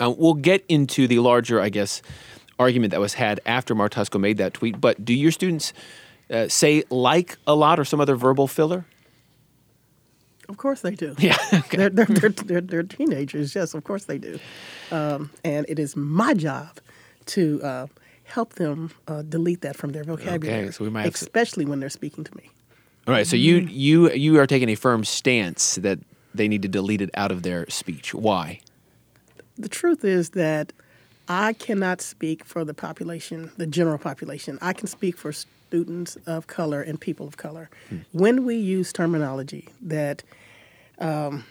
[0.00, 2.02] uh, we'll get into the larger, I guess,
[2.58, 4.80] argument that was had after Martosko made that tweet.
[4.80, 5.72] But do your students
[6.30, 8.84] uh, say like a lot or some other verbal filler?
[10.48, 11.14] Of course they do.
[11.18, 11.36] Yeah.
[11.52, 11.76] Okay.
[11.76, 13.54] They're, they're, they're, they're, they're teenagers.
[13.54, 14.38] Yes, of course they do.
[14.90, 16.78] Um, and it is my job
[17.26, 17.86] to uh,
[18.24, 21.64] help them uh, delete that from their vocabulary, Okay, so we might have to- especially
[21.64, 22.50] when they're speaking to me.
[23.08, 23.26] All right.
[23.26, 25.98] So you you you are taking a firm stance that
[26.34, 28.12] they need to delete it out of their speech.
[28.14, 28.60] Why?
[29.56, 30.72] The truth is that
[31.28, 34.58] I cannot speak for the population, the general population.
[34.60, 35.32] I can speak for
[35.76, 37.68] students of color and people of color.
[38.12, 40.22] When we use terminology that,
[40.98, 41.44] um,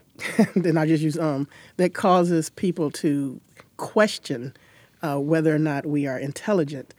[0.56, 1.46] then I just use um,
[1.76, 3.38] that causes people to
[3.76, 4.54] question
[5.02, 6.94] uh, whether or not we are intelligent,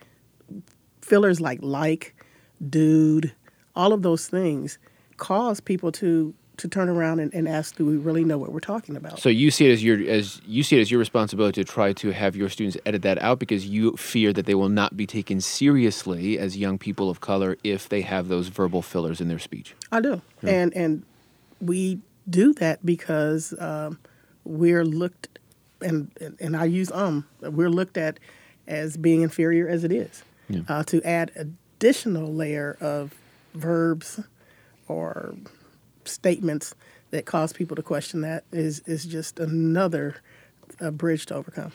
[1.02, 2.16] fillers like like,
[2.70, 3.34] dude,
[3.76, 4.78] all of those things
[5.18, 8.60] cause people to to turn around and, and ask, do we really know what we're
[8.60, 9.20] talking about?
[9.20, 11.94] So you see it as your as you see it as your responsibility to try
[11.94, 15.06] to have your students edit that out because you fear that they will not be
[15.06, 19.40] taken seriously as young people of color if they have those verbal fillers in their
[19.40, 19.76] speech.
[19.92, 21.04] I do, and and
[21.62, 22.00] we
[22.30, 24.00] do that because um,
[24.44, 25.40] we're looked,
[25.82, 28.20] and and I use um, we're looked at
[28.68, 30.24] as being inferior as it is.
[30.70, 33.14] Uh, to add additional layer of
[33.54, 34.22] verbs
[34.88, 35.36] or
[36.08, 36.74] statements
[37.12, 40.18] that cause people to question that is is just another
[40.82, 41.72] uh, bridge to overcome.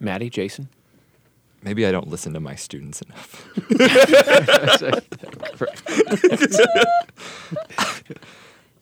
[0.00, 0.68] Maddie, Jason.
[1.62, 3.48] Maybe I don't listen to my students enough.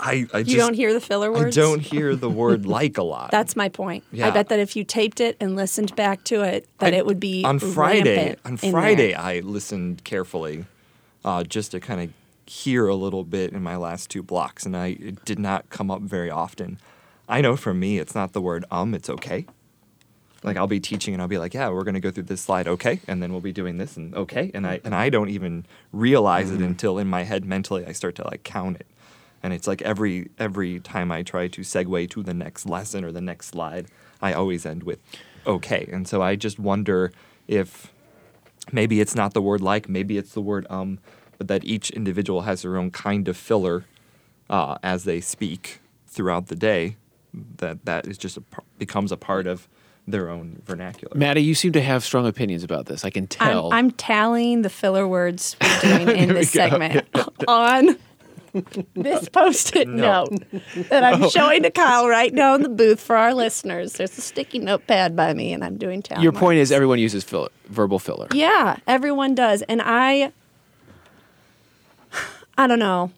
[0.01, 1.57] I, I just You don't hear the filler words?
[1.57, 3.31] I don't hear the word like a lot.
[3.31, 4.03] That's my point.
[4.21, 7.07] I bet that if you taped it and listened back to it, that I- it
[7.07, 8.35] would be on Friday.
[8.45, 8.57] On.
[8.57, 10.65] Friday, I listened carefully,
[11.25, 12.13] uh, just to kind of
[12.47, 15.91] hear a little bit in my last two blocks, and I it did not come
[15.91, 16.79] up very often.
[17.29, 19.47] I know for me, it's not the word um, it's okay.
[20.43, 22.67] Like I'll be teaching and I'll be like, yeah, we're gonna go through this slide,
[22.67, 25.67] okay, and then we'll be doing this and okay, and I and I don't even
[25.93, 28.87] realize it until in my head mentally I start to like count it,
[29.43, 33.13] and it's like every every time I try to segue to the next lesson or
[33.13, 33.87] the next slide,
[34.21, 34.99] I always end with
[35.47, 37.13] okay, and so I just wonder
[37.47, 37.93] if
[38.71, 40.99] maybe it's not the word like, maybe it's the word um,
[41.43, 43.85] but that each individual has their own kind of filler
[44.49, 46.97] uh, as they speak throughout the day.
[47.57, 48.43] That that is just a,
[48.79, 49.69] becomes a part of
[50.07, 51.17] their own vernacular.
[51.17, 53.05] Maddie, you seem to have strong opinions about this.
[53.05, 53.73] I can tell.
[53.73, 57.09] I'm, I'm tallying the filler words we're doing in this segment
[57.49, 57.97] on
[58.95, 60.25] this post-it No.
[60.27, 60.45] note
[60.91, 63.95] that I'm showing to Kyle right now in the booth for our listeners.
[63.95, 67.25] There's a sticky notepad by me, and I'm doing tally Your point is everyone uses
[67.25, 68.29] filler, verbal filler.
[68.33, 69.63] Yeah, everyone does.
[69.63, 70.33] And I
[72.57, 73.11] I don't know.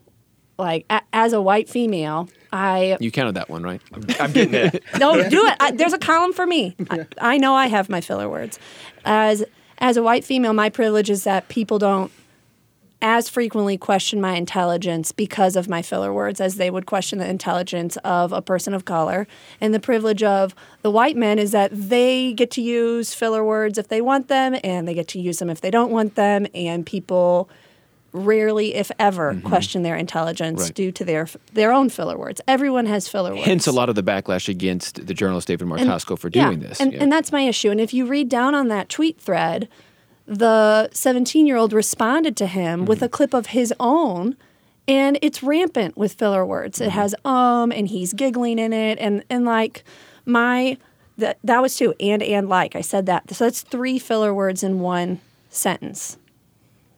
[0.59, 3.81] Like a, as a white female, I You counted that one, right?
[4.21, 4.85] I'm getting it.
[4.99, 5.57] no do it.
[5.59, 6.77] I, there's a column for me.
[6.91, 8.59] I, I know I have my filler words.
[9.05, 9.45] As
[9.79, 12.13] as a white female, my privilege is that people don't
[13.03, 17.29] as frequently question my intelligence because of my filler words as they would question the
[17.29, 19.27] intelligence of a person of color.
[19.61, 23.77] And the privilege of the white men is that they get to use filler words
[23.77, 26.47] if they want them and they get to use them if they don't want them.
[26.55, 27.51] And people
[28.15, 30.75] rarely, if ever, question their intelligence Right.
[30.75, 32.41] due to their their own filler words.
[32.49, 33.45] Everyone has filler words.
[33.45, 36.81] Hence, a lot of the backlash against the journalist David Martosko for doing yeah, this.
[36.81, 37.03] And, Yeah.
[37.03, 37.71] and that's my issue.
[37.71, 39.69] And if you read down on that tweet thread,
[40.27, 43.05] the 17 year old responded to him with Mm-hmm.
[43.05, 44.37] a clip of his own.
[44.87, 46.79] And it's rampant with filler words.
[46.79, 46.89] Mm-hmm.
[46.89, 49.83] It has um and he's giggling in it and and like
[50.25, 50.77] my
[51.19, 53.29] that that was two and and like I said that.
[53.35, 56.17] So that's three filler words in one sentence.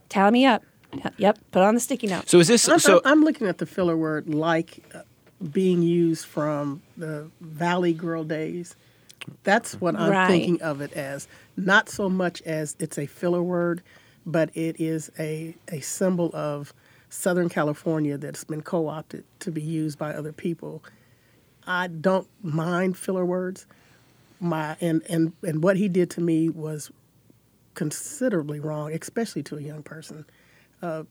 [0.09, 0.62] Tally me up.
[1.18, 2.28] Yep, put on the sticky note.
[2.28, 3.01] so is this I'm, so?
[3.05, 5.03] I'm looking at the filler word like uh,
[5.53, 8.76] being used from the Valley Girl days.
[9.45, 10.28] That's what I'm Right.
[10.28, 11.26] thinking of it as.
[11.57, 13.82] Not so much as it's a filler word,
[14.24, 16.72] but it is a, a symbol of
[17.11, 20.82] Southern California that's been co opted to be used by other people.
[21.66, 23.66] I don't mind filler words.
[24.41, 26.91] My and, and, and what he did to me was
[27.74, 30.24] considerably wrong, especially to a young person.
[30.83, 31.05] Uh,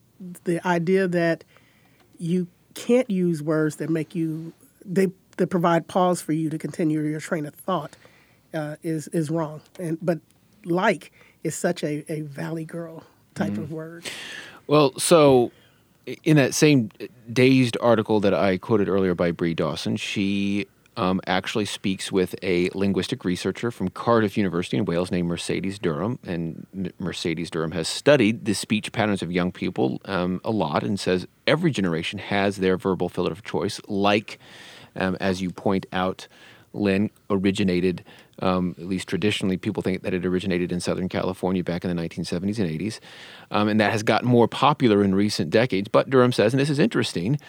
[0.46, 1.44] the idea that
[2.18, 4.54] you can't use words that make you
[4.86, 5.08] they
[5.38, 7.96] that provide pause for you to continue your train of thought
[8.54, 9.62] uh, is is wrong.
[9.80, 10.20] And but
[10.64, 11.12] like
[11.44, 13.04] is such a, a valley girl
[13.36, 14.10] type of word.
[14.68, 15.52] Well, so
[16.24, 16.90] in that same
[17.32, 22.70] dazed article that I quoted earlier by Brit Dawson, she um, actually speaks with a
[22.74, 26.20] linguistic researcher from Cardiff University in Wales named Mercedes Durham.
[26.26, 31.00] And Mercedes Durham has studied the speech patterns of young people um, a lot and
[31.00, 34.40] says every generation has their verbal filler of choice, like,
[34.96, 36.28] um, as you point out,
[36.76, 38.04] Lynn, originated,
[38.40, 42.02] um, at least traditionally, people think that it originated in Southern California back in the
[42.02, 43.00] 1970s and 80s.
[43.50, 45.88] Um, and that has gotten more popular in recent decades.
[45.88, 47.40] But Durham says, and this is interesting,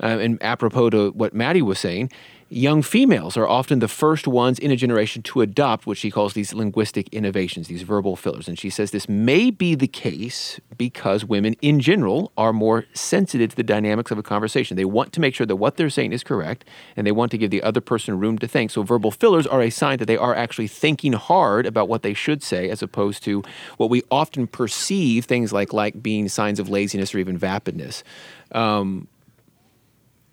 [0.00, 2.10] uh, and apropos to what Maddie was saying,
[2.48, 6.34] young females are often the first ones in a generation to adopt what she calls
[6.34, 8.46] these linguistic innovations, these verbal fillers.
[8.46, 13.50] And she says this may be the case because women in general are more sensitive
[13.50, 14.76] to the dynamics of a conversation.
[14.76, 16.64] They want to make sure that what they're saying is correct
[16.96, 18.70] and they want to give the other person room to think.
[18.70, 22.14] So verbal fillers are a sign that they are actually thinking hard about what they
[22.14, 23.42] should say as opposed to
[23.76, 28.04] what we often perceive things like like being signs of laziness or even vapidness.
[28.52, 29.08] Um,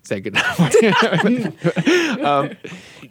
[0.08, 0.36] that good
[2.24, 2.50] um,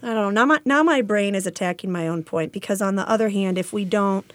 [0.01, 0.29] I don't know.
[0.29, 3.57] Now my now my brain is attacking my own point because on the other hand,
[3.57, 4.31] if we don't,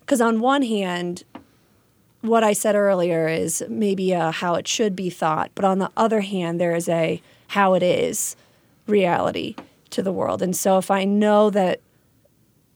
[0.00, 1.24] because on one hand,
[2.20, 5.90] what I said earlier is maybe a how it should be thought, but on the
[5.96, 8.36] other hand, there is a how it is
[8.86, 9.56] reality
[9.90, 10.42] to the world.
[10.42, 11.80] And so if I know that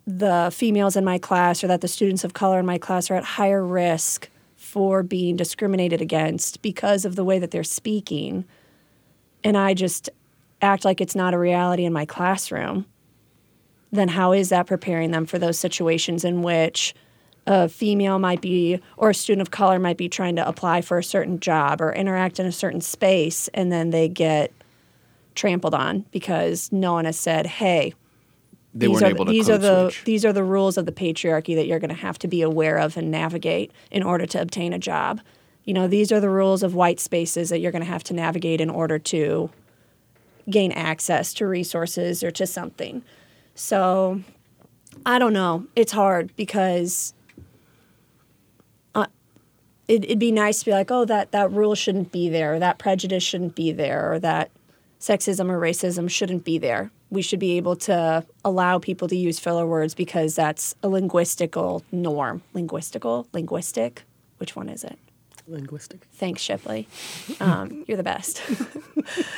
[0.07, 3.15] the females in my class or that the students of color in my class are
[3.15, 4.29] at higher risk
[4.75, 8.45] for being discriminated against because of the way that they're speaking,
[9.45, 10.11] and I just
[10.61, 12.85] act like it's not a reality in my classroom,
[13.93, 16.93] then how is that preparing them for those situations in which
[17.47, 20.99] a female might be or a student of color might be trying to apply for
[20.99, 24.51] a certain job or interact in a certain space and then they get
[25.37, 27.95] trampled on because no one has said, "Hey,
[28.75, 30.05] they these weren't are able the, to these are the switch.
[30.05, 32.77] these are the rules of the patriarchy that you're going to have to be aware
[32.77, 35.21] of and navigate in order to obtain a job.
[35.65, 38.15] You know, these are the rules of white spaces that you're going to have to
[38.15, 39.51] navigate in order to
[40.51, 43.03] gain access to resources or to something.
[43.55, 44.21] So,
[45.07, 45.67] I don't know.
[45.75, 47.15] It's hard because
[48.95, 49.07] uh,
[49.89, 52.59] it, it'd be nice to be like, oh, that that rule shouldn't be there, or
[52.59, 54.51] that prejudice shouldn't be there, or that
[55.05, 56.91] sexism or racism shouldn't be there.
[57.11, 61.83] We should be able to allow people to use filler words because that's a linguistical
[61.93, 62.43] norm.
[62.55, 63.27] Linguistical?
[63.33, 64.05] Linguistic?
[64.39, 64.99] Which one is it?
[65.47, 66.07] Linguistic.
[66.13, 66.89] Thanks, Shipley.
[67.41, 68.41] Um, you're the best.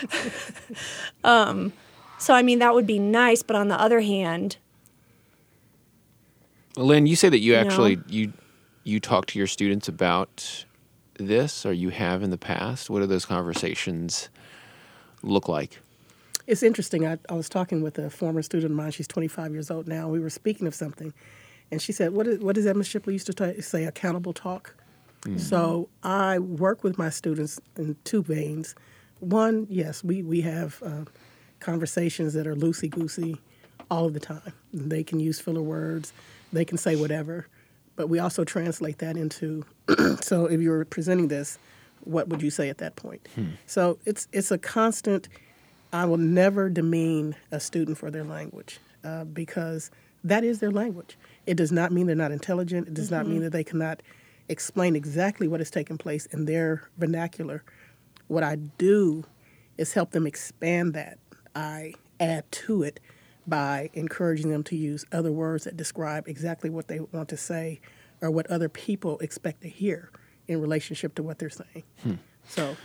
[1.25, 1.73] um,
[2.19, 4.59] so, I mean, that would be nice, but on the other hand,
[6.77, 7.61] Lynn, you say that you No.
[7.61, 8.33] actually you
[8.85, 10.65] you talk to your students about
[11.19, 12.91] this, or you have in the past.
[12.91, 14.29] What are those conversations
[15.23, 15.81] look like?
[16.47, 17.07] It's interesting.
[17.07, 18.93] I, I was talking with a former student of mine.
[18.93, 20.09] She's 25 years old now.
[20.09, 21.13] We were speaking of something,
[21.71, 23.85] and she said, "What is what is that Miss Shipley used to ta say?
[23.85, 24.75] Accountable talk."
[25.39, 28.77] So I work with my students in two veins.
[29.19, 31.05] One, yes, we we have uh,
[31.59, 33.41] conversations that are loosey goosey
[33.91, 34.53] all of the time.
[34.73, 36.13] They can use filler words.
[36.53, 37.49] They can say whatever,
[37.97, 39.65] but we also translate that into.
[40.21, 41.59] so if you're presenting this,
[42.07, 43.29] what would you say at that point?
[43.67, 45.29] So it's it's a constant.
[45.93, 49.91] I will never demean a student for their language uh, because
[50.25, 51.17] that is their language.
[51.47, 52.89] It does not mean they're not intelligent.
[52.89, 54.03] It does not mean that they cannot
[54.49, 57.63] explain exactly what has taken place in their vernacular.
[58.29, 59.25] What I do
[59.79, 61.19] is help them expand that.
[61.55, 63.01] I add to it
[63.47, 67.81] by encouraging them to use other words that describe exactly what they want to say
[68.21, 70.11] or what other people expect to hear
[70.49, 71.85] in relationship to what they're saying.
[72.03, 72.15] Hmm.
[72.49, 72.77] So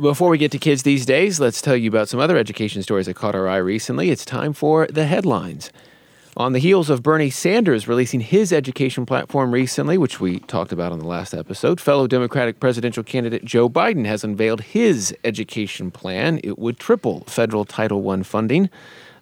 [0.00, 3.06] Before we get to kids these days, let's tell you about some other education stories
[3.06, 4.10] that caught our eye recently.
[4.10, 5.70] It's time for the headlines.
[6.36, 10.92] On the heels of Bernie Sanders releasing his education platform recently, which we talked about
[10.92, 16.38] on the last episode, fellow Democratic presidential candidate Joe Biden has unveiled his education plan.
[16.44, 18.68] It would triple federal Title I funding,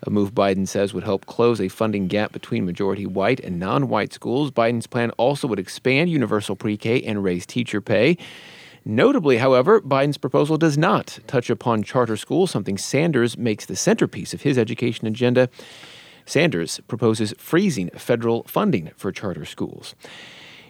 [0.05, 3.89] a move Biden says would help close a funding gap between majority white and non
[3.89, 4.51] white schools.
[4.51, 8.17] Biden's plan also would expand universal pre K and raise teacher pay.
[8.85, 14.35] Notably, however, Biden's proposal does not touch upon charter schools, something Sanders makes the centerpiece
[14.35, 15.49] of his education agenda.
[16.27, 19.95] Sanders proposes freezing federal funding for charter schools.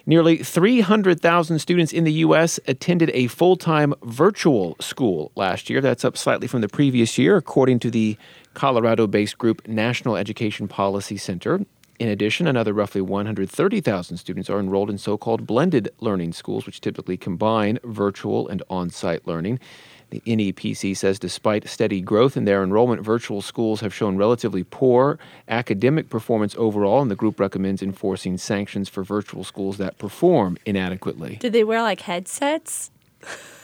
[0.07, 2.59] Nearly 300,000 students in the U.S.
[2.67, 5.81] attended a full time virtual school last year.
[5.81, 8.15] That's up slightly from the previous year, according to the
[8.55, 11.65] Colorado based group National Education Policy Center.
[11.99, 16.81] In addition, another roughly 130,000 students are enrolled in so called blended learning schools, which
[16.81, 19.59] typically combine virtual and on site learning.
[20.09, 25.17] The NEPC says despite steady growth in their enrollment, virtual schools have shown relatively poor
[25.47, 31.37] academic performance overall, and the group recommends enforcing sanctions for virtual schools that perform inadequately.
[31.37, 32.91] Did they wear like headsets?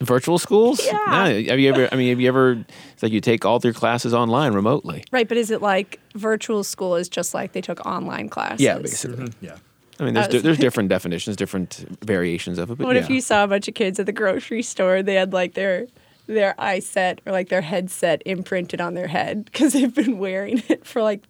[0.00, 0.84] Virtual schools?
[0.84, 0.92] Yeah.
[1.06, 1.42] No.
[1.50, 1.88] Have you ever?
[1.92, 2.64] I mean, have you ever?
[2.92, 5.04] It's like you take all your classes online remotely.
[5.12, 8.60] Right, but is it like virtual school is just like they took online classes?
[8.60, 9.26] Yeah, basically.
[9.26, 9.56] Mm-hmm, yeah.
[10.00, 12.78] I mean, there's, I there's different definitions, different variations of it.
[12.78, 13.02] But What yeah.
[13.02, 15.02] if you saw a bunch of kids at the grocery store?
[15.02, 15.86] They had like their
[16.26, 20.62] their eye set or like their headset imprinted on their head because they've been wearing
[20.68, 21.22] it for like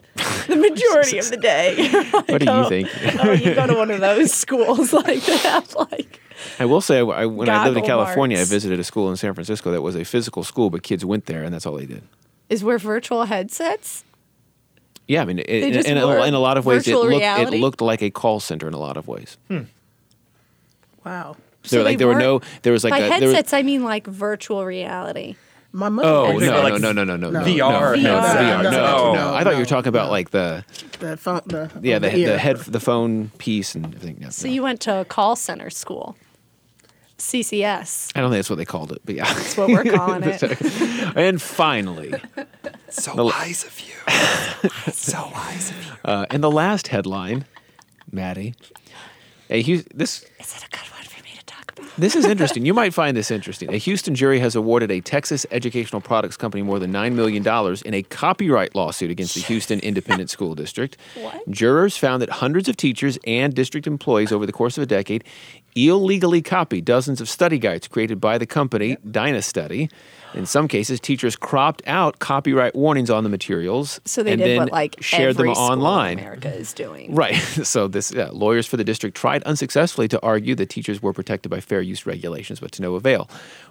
[0.47, 1.91] the majority of the day.
[2.13, 2.89] What do you oh, think?
[3.23, 6.21] oh, you go to one of those schools like they have like
[6.59, 9.17] I will say, I, when I lived in Goggle California, I visited a school in
[9.17, 11.87] San Francisco that was a physical school, but kids went there, and that's all they
[11.87, 12.03] did.
[12.49, 14.05] is wear virtual headsets.
[15.09, 17.51] Yeah, I mean, it, in, in, a, in a lot of ways, it looked, it
[17.61, 19.37] looked like a call center in a lot of ways.
[19.49, 19.63] Hmm.
[21.05, 21.37] Wow.
[21.65, 23.63] So, So like there were no, there was like By a, there was, headsets, I
[23.63, 25.37] mean like virtual reality.
[25.75, 26.09] My mother.
[26.09, 27.41] Oh no, were no, like no no no no no No.
[27.41, 28.41] no VR no, no, headsets.
[28.43, 29.35] VR, no, no, No.
[29.35, 30.65] I thought you were talking about like the
[30.99, 31.41] the phone.
[31.47, 32.29] The, yeah the, ear.
[32.33, 34.19] the head the phone piece and everything.
[34.21, 34.55] Yeah, So no.
[34.55, 36.17] you went to a call center school,
[37.23, 38.13] CCS.
[38.17, 39.33] I don't think that's what they called it, but yeah.
[39.33, 40.43] That's what we're calling it.
[41.17, 42.13] and finally,
[42.91, 44.71] So The- wise of you.
[44.93, 45.93] so wise of you.
[46.05, 47.45] uh, in the last headline,
[48.11, 48.55] Maddie,
[49.49, 51.72] Hey, Hu- this Is it a good one for me to talk about?
[51.99, 52.65] This is interesting.
[52.65, 53.73] You might find this interesting.
[53.73, 57.47] A Houston jury has awarded a Texas educational products company more than $9 million
[57.85, 60.97] in a copyright lawsuit against the Houston Independent School District.
[61.15, 61.51] What?
[61.51, 65.25] Jurors found that hundreds of teachers and district employees over the course of a decade
[65.75, 69.91] illegally copied dozens of study guides created by the company, Dynastudy.
[70.35, 74.49] In some cases, teachers cropped out copyright warnings on the materials So they and did
[74.49, 76.19] then what like shared them online.
[76.19, 77.15] America is doing.
[77.15, 77.37] Right.
[77.63, 81.51] So this yeah, lawyers for the district tried unsuccessfully to argue that teachers were protected
[81.51, 83.31] by fair use regulations, but to no avail.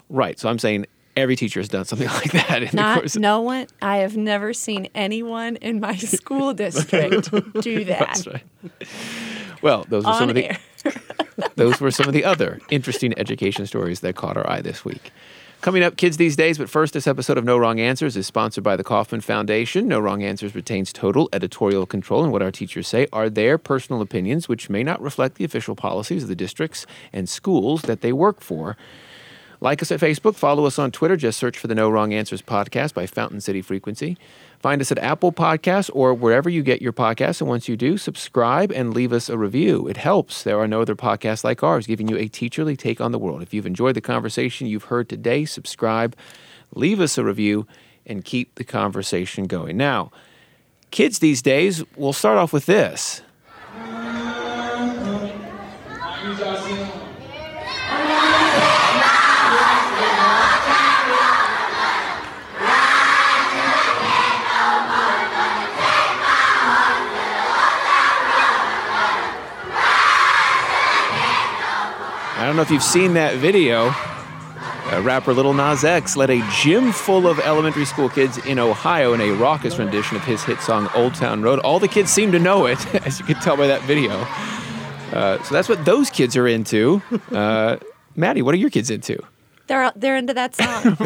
[0.09, 0.39] Right.
[0.39, 0.85] So I'm saying
[1.15, 3.67] every teacher has done something like that in the Not no one.
[3.81, 7.31] I have never seen anyone in my school district
[7.61, 8.25] do that.
[8.25, 8.43] Right.
[9.61, 10.57] Well, those were some of the
[11.55, 15.11] those were some of the other interesting education stories that caught our eye this week.
[15.61, 18.63] Coming up, kids these days, but first, this episode of No Wrong Answers is sponsored
[18.63, 19.87] by the Kauffman Foundation.
[19.87, 24.01] No Wrong Answers retains total editorial control, and what our teachers say are their personal
[24.01, 28.11] opinions, which may not reflect the official policies of the districts and schools that they
[28.11, 28.75] work for.
[29.59, 31.15] Like us at Facebook, follow us on Twitter.
[31.15, 34.17] Just search for the No Wrong Answers podcast by Fountain City Frequency.
[34.61, 37.41] Find us at Apple Podcasts or wherever you get your podcasts.
[37.41, 39.87] And once you do, subscribe and leave us a review.
[39.87, 40.43] It helps.
[40.43, 43.41] There are no other podcasts like ours giving you a teacherly take on the world.
[43.41, 46.15] If you've enjoyed the conversation you've heard today, subscribe,
[46.75, 47.65] leave us a review,
[48.05, 49.77] and keep the conversation going.
[49.77, 50.11] Now,
[50.91, 53.23] kids these days, we'll start off with this.
[72.51, 73.85] Don't know if you've seen that video.
[73.87, 79.13] Uh, rapper Lil Nas X led a gym full of elementary school kids in Ohio
[79.13, 81.59] in a raucous rendition of his hit song Old Town Road.
[81.59, 84.11] All the kids seem to know it, as you can tell by that video.
[85.17, 87.01] Uh, so that's what those kids are into.
[87.31, 87.77] Uh,
[88.17, 89.17] Maddie, what are your kids into?
[89.67, 90.97] They're they're into that song.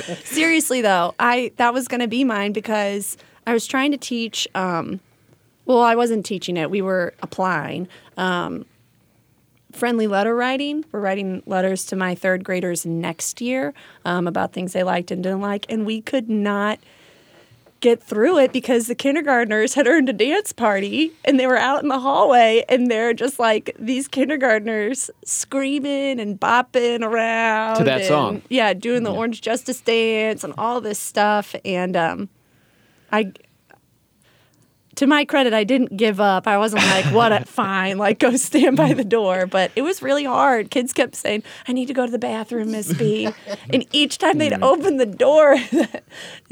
[0.24, 3.16] Seriously though, I that was going to be mine because
[3.46, 4.48] I was trying to teach.
[4.56, 4.98] Um,
[5.66, 6.68] well, I wasn't teaching it.
[6.68, 7.86] We were applying
[8.16, 8.66] um,
[9.74, 10.84] friendly letter writing.
[10.92, 15.22] We're writing letters to my third graders next year um, about things they liked and
[15.22, 16.78] didn't like, and we could not
[17.80, 21.82] get through it because the kindergartners had earned a dance party and they were out
[21.82, 27.98] in the hallway and they're just like these kindergartners screaming and bopping around To that
[27.98, 28.42] and, song.
[28.48, 32.30] yeah doing the orange justice dance and all this stuff and um
[33.12, 33.30] i
[34.96, 36.46] to my credit, I didn't give up.
[36.46, 39.46] I wasn't like, what, a, fine, like go stand by the door.
[39.46, 40.70] But it was really hard.
[40.70, 43.28] Kids kept saying, I need to go to the bathroom, Miss B.
[43.70, 44.62] and each time they'd mm.
[44.62, 46.02] open the door, it'd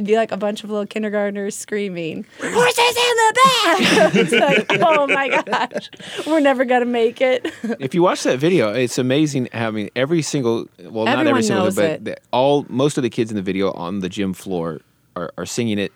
[0.04, 4.14] be like a bunch of little kindergartners screaming, Horses in the back.
[4.14, 5.90] it's like, oh my gosh,
[6.26, 7.52] we're never going to make it.
[7.80, 12.06] If you watch that video, it's amazing having every single well, not every single, but
[12.06, 12.22] it.
[12.32, 14.80] all most of the kids in the video on the gym floor
[15.16, 15.92] are, are singing it.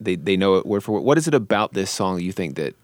[0.00, 1.04] They they know it word for word.
[1.04, 2.74] What is it about this song you think that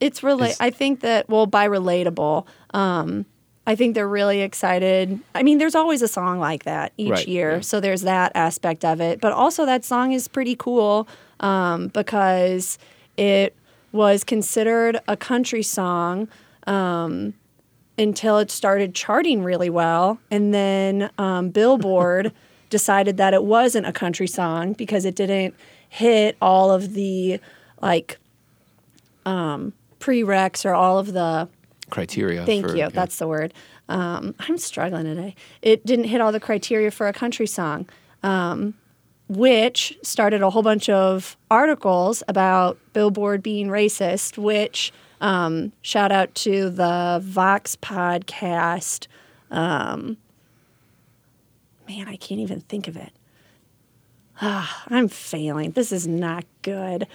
[0.00, 0.50] It's really.
[0.50, 3.26] Is- I think that well, by relatable, um,
[3.66, 5.18] I think they're really excited.
[5.34, 7.60] I mean, there's always a song like that each Right, year, yeah.
[7.60, 9.20] so there's that aspect of it.
[9.20, 11.08] But also, that song is pretty cool
[11.40, 12.78] um, because
[13.16, 13.56] it
[13.92, 16.28] was considered a country song.
[16.66, 17.34] Um,
[17.96, 20.18] until it started charting really well.
[20.30, 22.32] And then um, Billboard
[22.70, 25.54] decided that it wasn't a country song because it didn't
[25.94, 27.38] hit all of the
[27.80, 28.18] like
[29.24, 31.48] um, prereqs or all of the
[31.90, 32.44] Criteria.
[32.44, 32.78] Thank for- you.
[32.78, 32.88] yeah.
[32.88, 33.54] That's the word.
[33.88, 35.36] Um, I'm struggling today.
[35.62, 37.86] It didn't hit all the criteria for a country song,
[38.24, 38.74] um,
[39.28, 44.36] which started a whole bunch of articles about Billboard being racist.
[44.36, 49.06] Which um, shout out to the Vox podcast.
[49.50, 50.16] Um,
[51.86, 53.12] man, I can't even think of it.
[54.46, 55.70] Ah, I'm failing.
[55.72, 57.06] This is not good.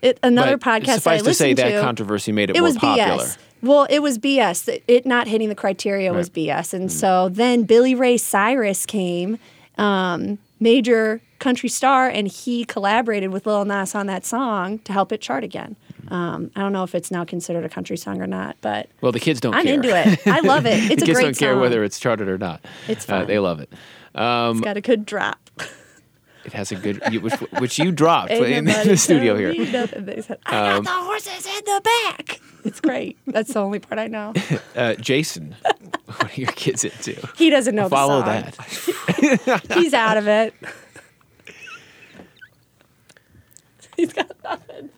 [0.00, 2.60] It, another But podcast that I Suffice to say that to, controversy made it, it
[2.60, 3.22] more was popular.
[3.24, 3.38] BS.
[3.62, 4.68] Well, it was BS.
[4.68, 6.74] It- It not hitting the criteria was BS.
[6.74, 9.38] And so then Billy Ray Cyrus came,
[9.78, 15.12] um, major country star, and he collaborated with Lil Nas on that song to help
[15.12, 15.76] it chart again.
[16.08, 19.12] Um, I don't know if it's now considered a country song or not, but Well,
[19.12, 19.74] the kids don't I'm care.
[19.74, 20.20] into it.
[20.26, 20.74] I love it.
[20.90, 21.60] It's the a kids great don't care song.
[21.60, 22.60] whether it's charted or not.
[22.88, 23.72] It's Uh, they love it.
[24.14, 25.38] it's got a good drop.
[26.44, 29.54] It has a good, you- which, which you dropped Ain't in the studio here.
[29.70, 30.04] nothing.
[30.06, 32.40] They said, I Um, got the horses in the back.
[32.64, 33.16] It's great.
[33.26, 34.32] That's the only part I know.
[34.76, 35.54] Uh, Jason,
[36.06, 37.14] what are your kids into?
[37.36, 38.52] He doesn't know Follow the song.
[39.46, 39.62] that.
[39.74, 40.54] He's out of it.
[43.96, 44.88] He's got nothing.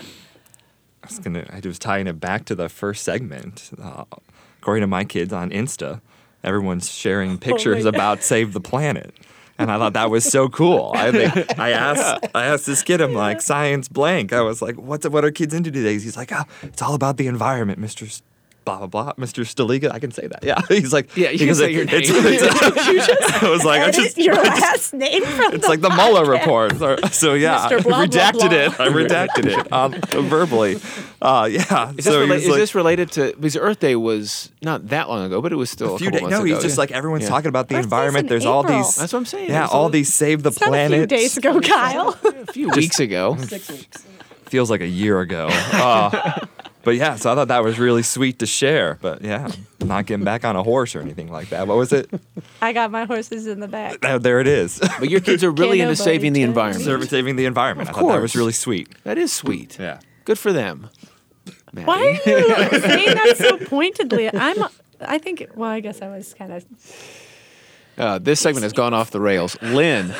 [0.00, 1.46] I was gonna.
[1.50, 3.70] I was tying it back to the first segment.
[3.80, 4.04] Uh,
[4.60, 6.00] according to my kids on Insta,
[6.44, 7.94] everyone's sharing pictures God.
[7.94, 9.14] about Save the Planet,
[9.60, 10.92] and I thought that was so cool.
[10.94, 12.26] I think I asked.
[12.34, 13.00] I asked this kid.
[13.00, 14.32] I'm like science blank.
[14.32, 17.18] I was like, "What's what are kids into today?" He's like, "Oh, it's all about
[17.18, 18.06] the environment, Mister."
[18.60, 19.42] S- Blah blah blah, Mr.
[19.44, 19.90] Staliga.
[19.92, 20.44] I can say that.
[20.44, 22.26] Yeah, he's like, Yeah, you can say it- your it's- name.
[22.34, 25.80] it's- I was like, I Edit just, your I just- last name from it's like
[25.80, 26.76] the Mueller report.
[26.76, 27.78] So, so yeah, Mr.
[27.78, 28.50] I Blah, blah, redacted blah.
[28.52, 28.80] it.
[28.80, 29.92] I redacted it um,
[30.28, 30.76] verbally.
[31.22, 31.90] Uh, yeah.
[31.90, 35.24] Is, this, rela- is like, this related to because Earth Day was not that long
[35.24, 36.22] ago, but it was still a, a few couple days?
[36.22, 36.54] months No, ago.
[36.54, 36.80] he's just yeah.
[36.80, 37.28] like everyone's Yeah.
[37.30, 38.24] talking about the Earth environment.
[38.26, 38.96] in There's all these.
[38.96, 39.48] That's what I'm saying.
[39.50, 41.08] Yeah, all these save the It's not a few planet.
[41.08, 42.18] days ago, Kyle.
[42.24, 43.36] a few weeks ago.
[43.38, 44.04] Six weeks.
[44.46, 45.48] Feels like a year ago.
[45.50, 46.40] Uh,
[46.82, 48.98] but yeah, so I thought that was really sweet to share.
[49.00, 49.48] But yeah,
[49.80, 51.66] not getting back on a horse or anything like that.
[51.66, 52.10] What was it?
[52.62, 54.00] I got my horses in the back.
[54.00, 54.78] There it is.
[54.98, 56.84] But your kids are really Can't into saving the environment.
[56.84, 57.88] Serve- saving the environment.
[57.90, 58.88] Of I thought that was really sweet.
[59.04, 59.78] That is sweet.
[59.78, 60.00] Yeah.
[60.24, 60.88] Good for them.
[61.72, 61.86] Maddie.
[61.86, 64.30] Why are you saying that so pointedly?
[64.32, 64.64] I'm.
[65.00, 65.46] I think.
[65.54, 66.64] Well, I guess I was kind of.
[67.98, 69.60] Uh, this segment has gone off the rails.
[69.60, 70.14] Lynn,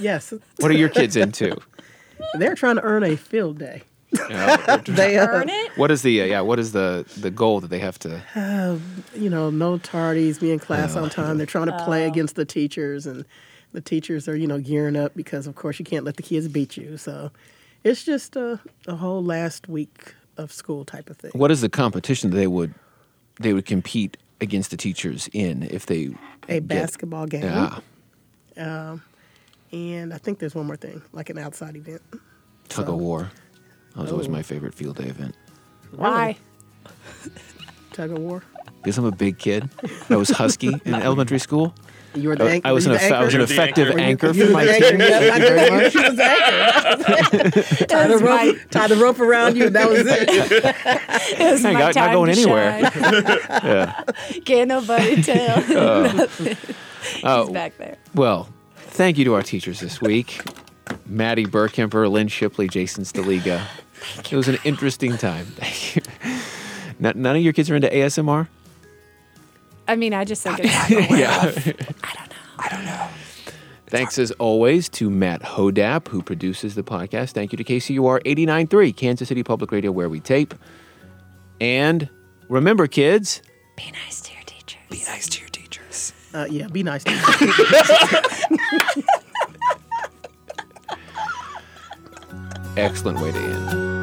[0.00, 1.56] Yes, what are your kids into?
[2.38, 3.82] they're trying to earn a field day.
[4.18, 5.76] Uh, They uh, Earn it.
[5.76, 6.40] what is the uh, yeah?
[6.40, 8.22] What is the the goal that they have to?
[9.14, 11.38] you know, no tardies, be in class on time.
[11.38, 13.24] They're trying to play against the teachers, and
[13.72, 16.48] the teachers are, you know, gearing up because, of course, you can't let the kids
[16.48, 16.96] beat you.
[16.96, 17.30] So
[17.84, 21.32] it's just a, a whole last week of school type of thing.
[21.34, 22.74] What is the competition that they would
[23.40, 26.14] they would compete against the teachers in if they
[26.48, 27.42] A get- basketball game.
[27.42, 27.80] Yeah,
[29.72, 32.02] And I think there's one more thing, like an outside event.
[32.68, 33.30] tug So- of war.
[33.96, 34.30] That was always Oh.
[34.30, 35.34] my favorite field day event
[35.90, 36.36] Why?
[37.92, 38.42] Tug of war.
[38.82, 39.68] because I'm a big kid.
[40.10, 41.74] I was husky in elementary school.
[42.14, 42.68] You were the I, anchor.
[42.68, 44.64] I was an the eff- I was an effective Were you- anchor for were my
[44.64, 45.00] the team.
[45.00, 45.92] Yeah, Thank you very much.
[45.92, 47.84] She was the anchor.
[47.86, 48.56] Tie the was my- rope.
[48.70, 49.66] Tie the rope around you.
[49.66, 50.28] and That was it.
[50.28, 52.90] It was I my got- not time going to anywhere.
[52.90, 53.62] shine.
[53.64, 54.02] Yeah.
[54.46, 55.64] Can't nobody tell.
[55.76, 56.02] Oh.
[56.14, 56.56] Nothing.
[57.22, 57.96] Oh, He's back there.
[58.14, 60.40] Well, thank you to our teachers this week
[61.06, 63.62] Maddie Burkemper, Lynn Shipley, Jason Staliga.
[64.30, 65.44] It was an interesting time.
[65.56, 66.02] Thank you.
[67.02, 68.48] N- None of your kids are into ASMR?
[69.88, 71.18] I mean, I just think it's not gonna work.
[71.18, 71.74] Yeah.
[72.58, 73.08] I don't know.
[73.88, 77.30] Thanks as always to Matt Hodapp, who produces the podcast.
[77.32, 80.54] Thank you to KCUR 89.3, Kansas City Public Radio, where we tape.
[81.60, 82.08] And
[82.48, 83.42] remember, kids,
[83.76, 84.80] Be nice to your teachers.
[84.90, 86.12] Be nice to your teachers.
[86.34, 89.02] Uh, yeah, be nice to you.
[92.76, 93.95] excellent way to end.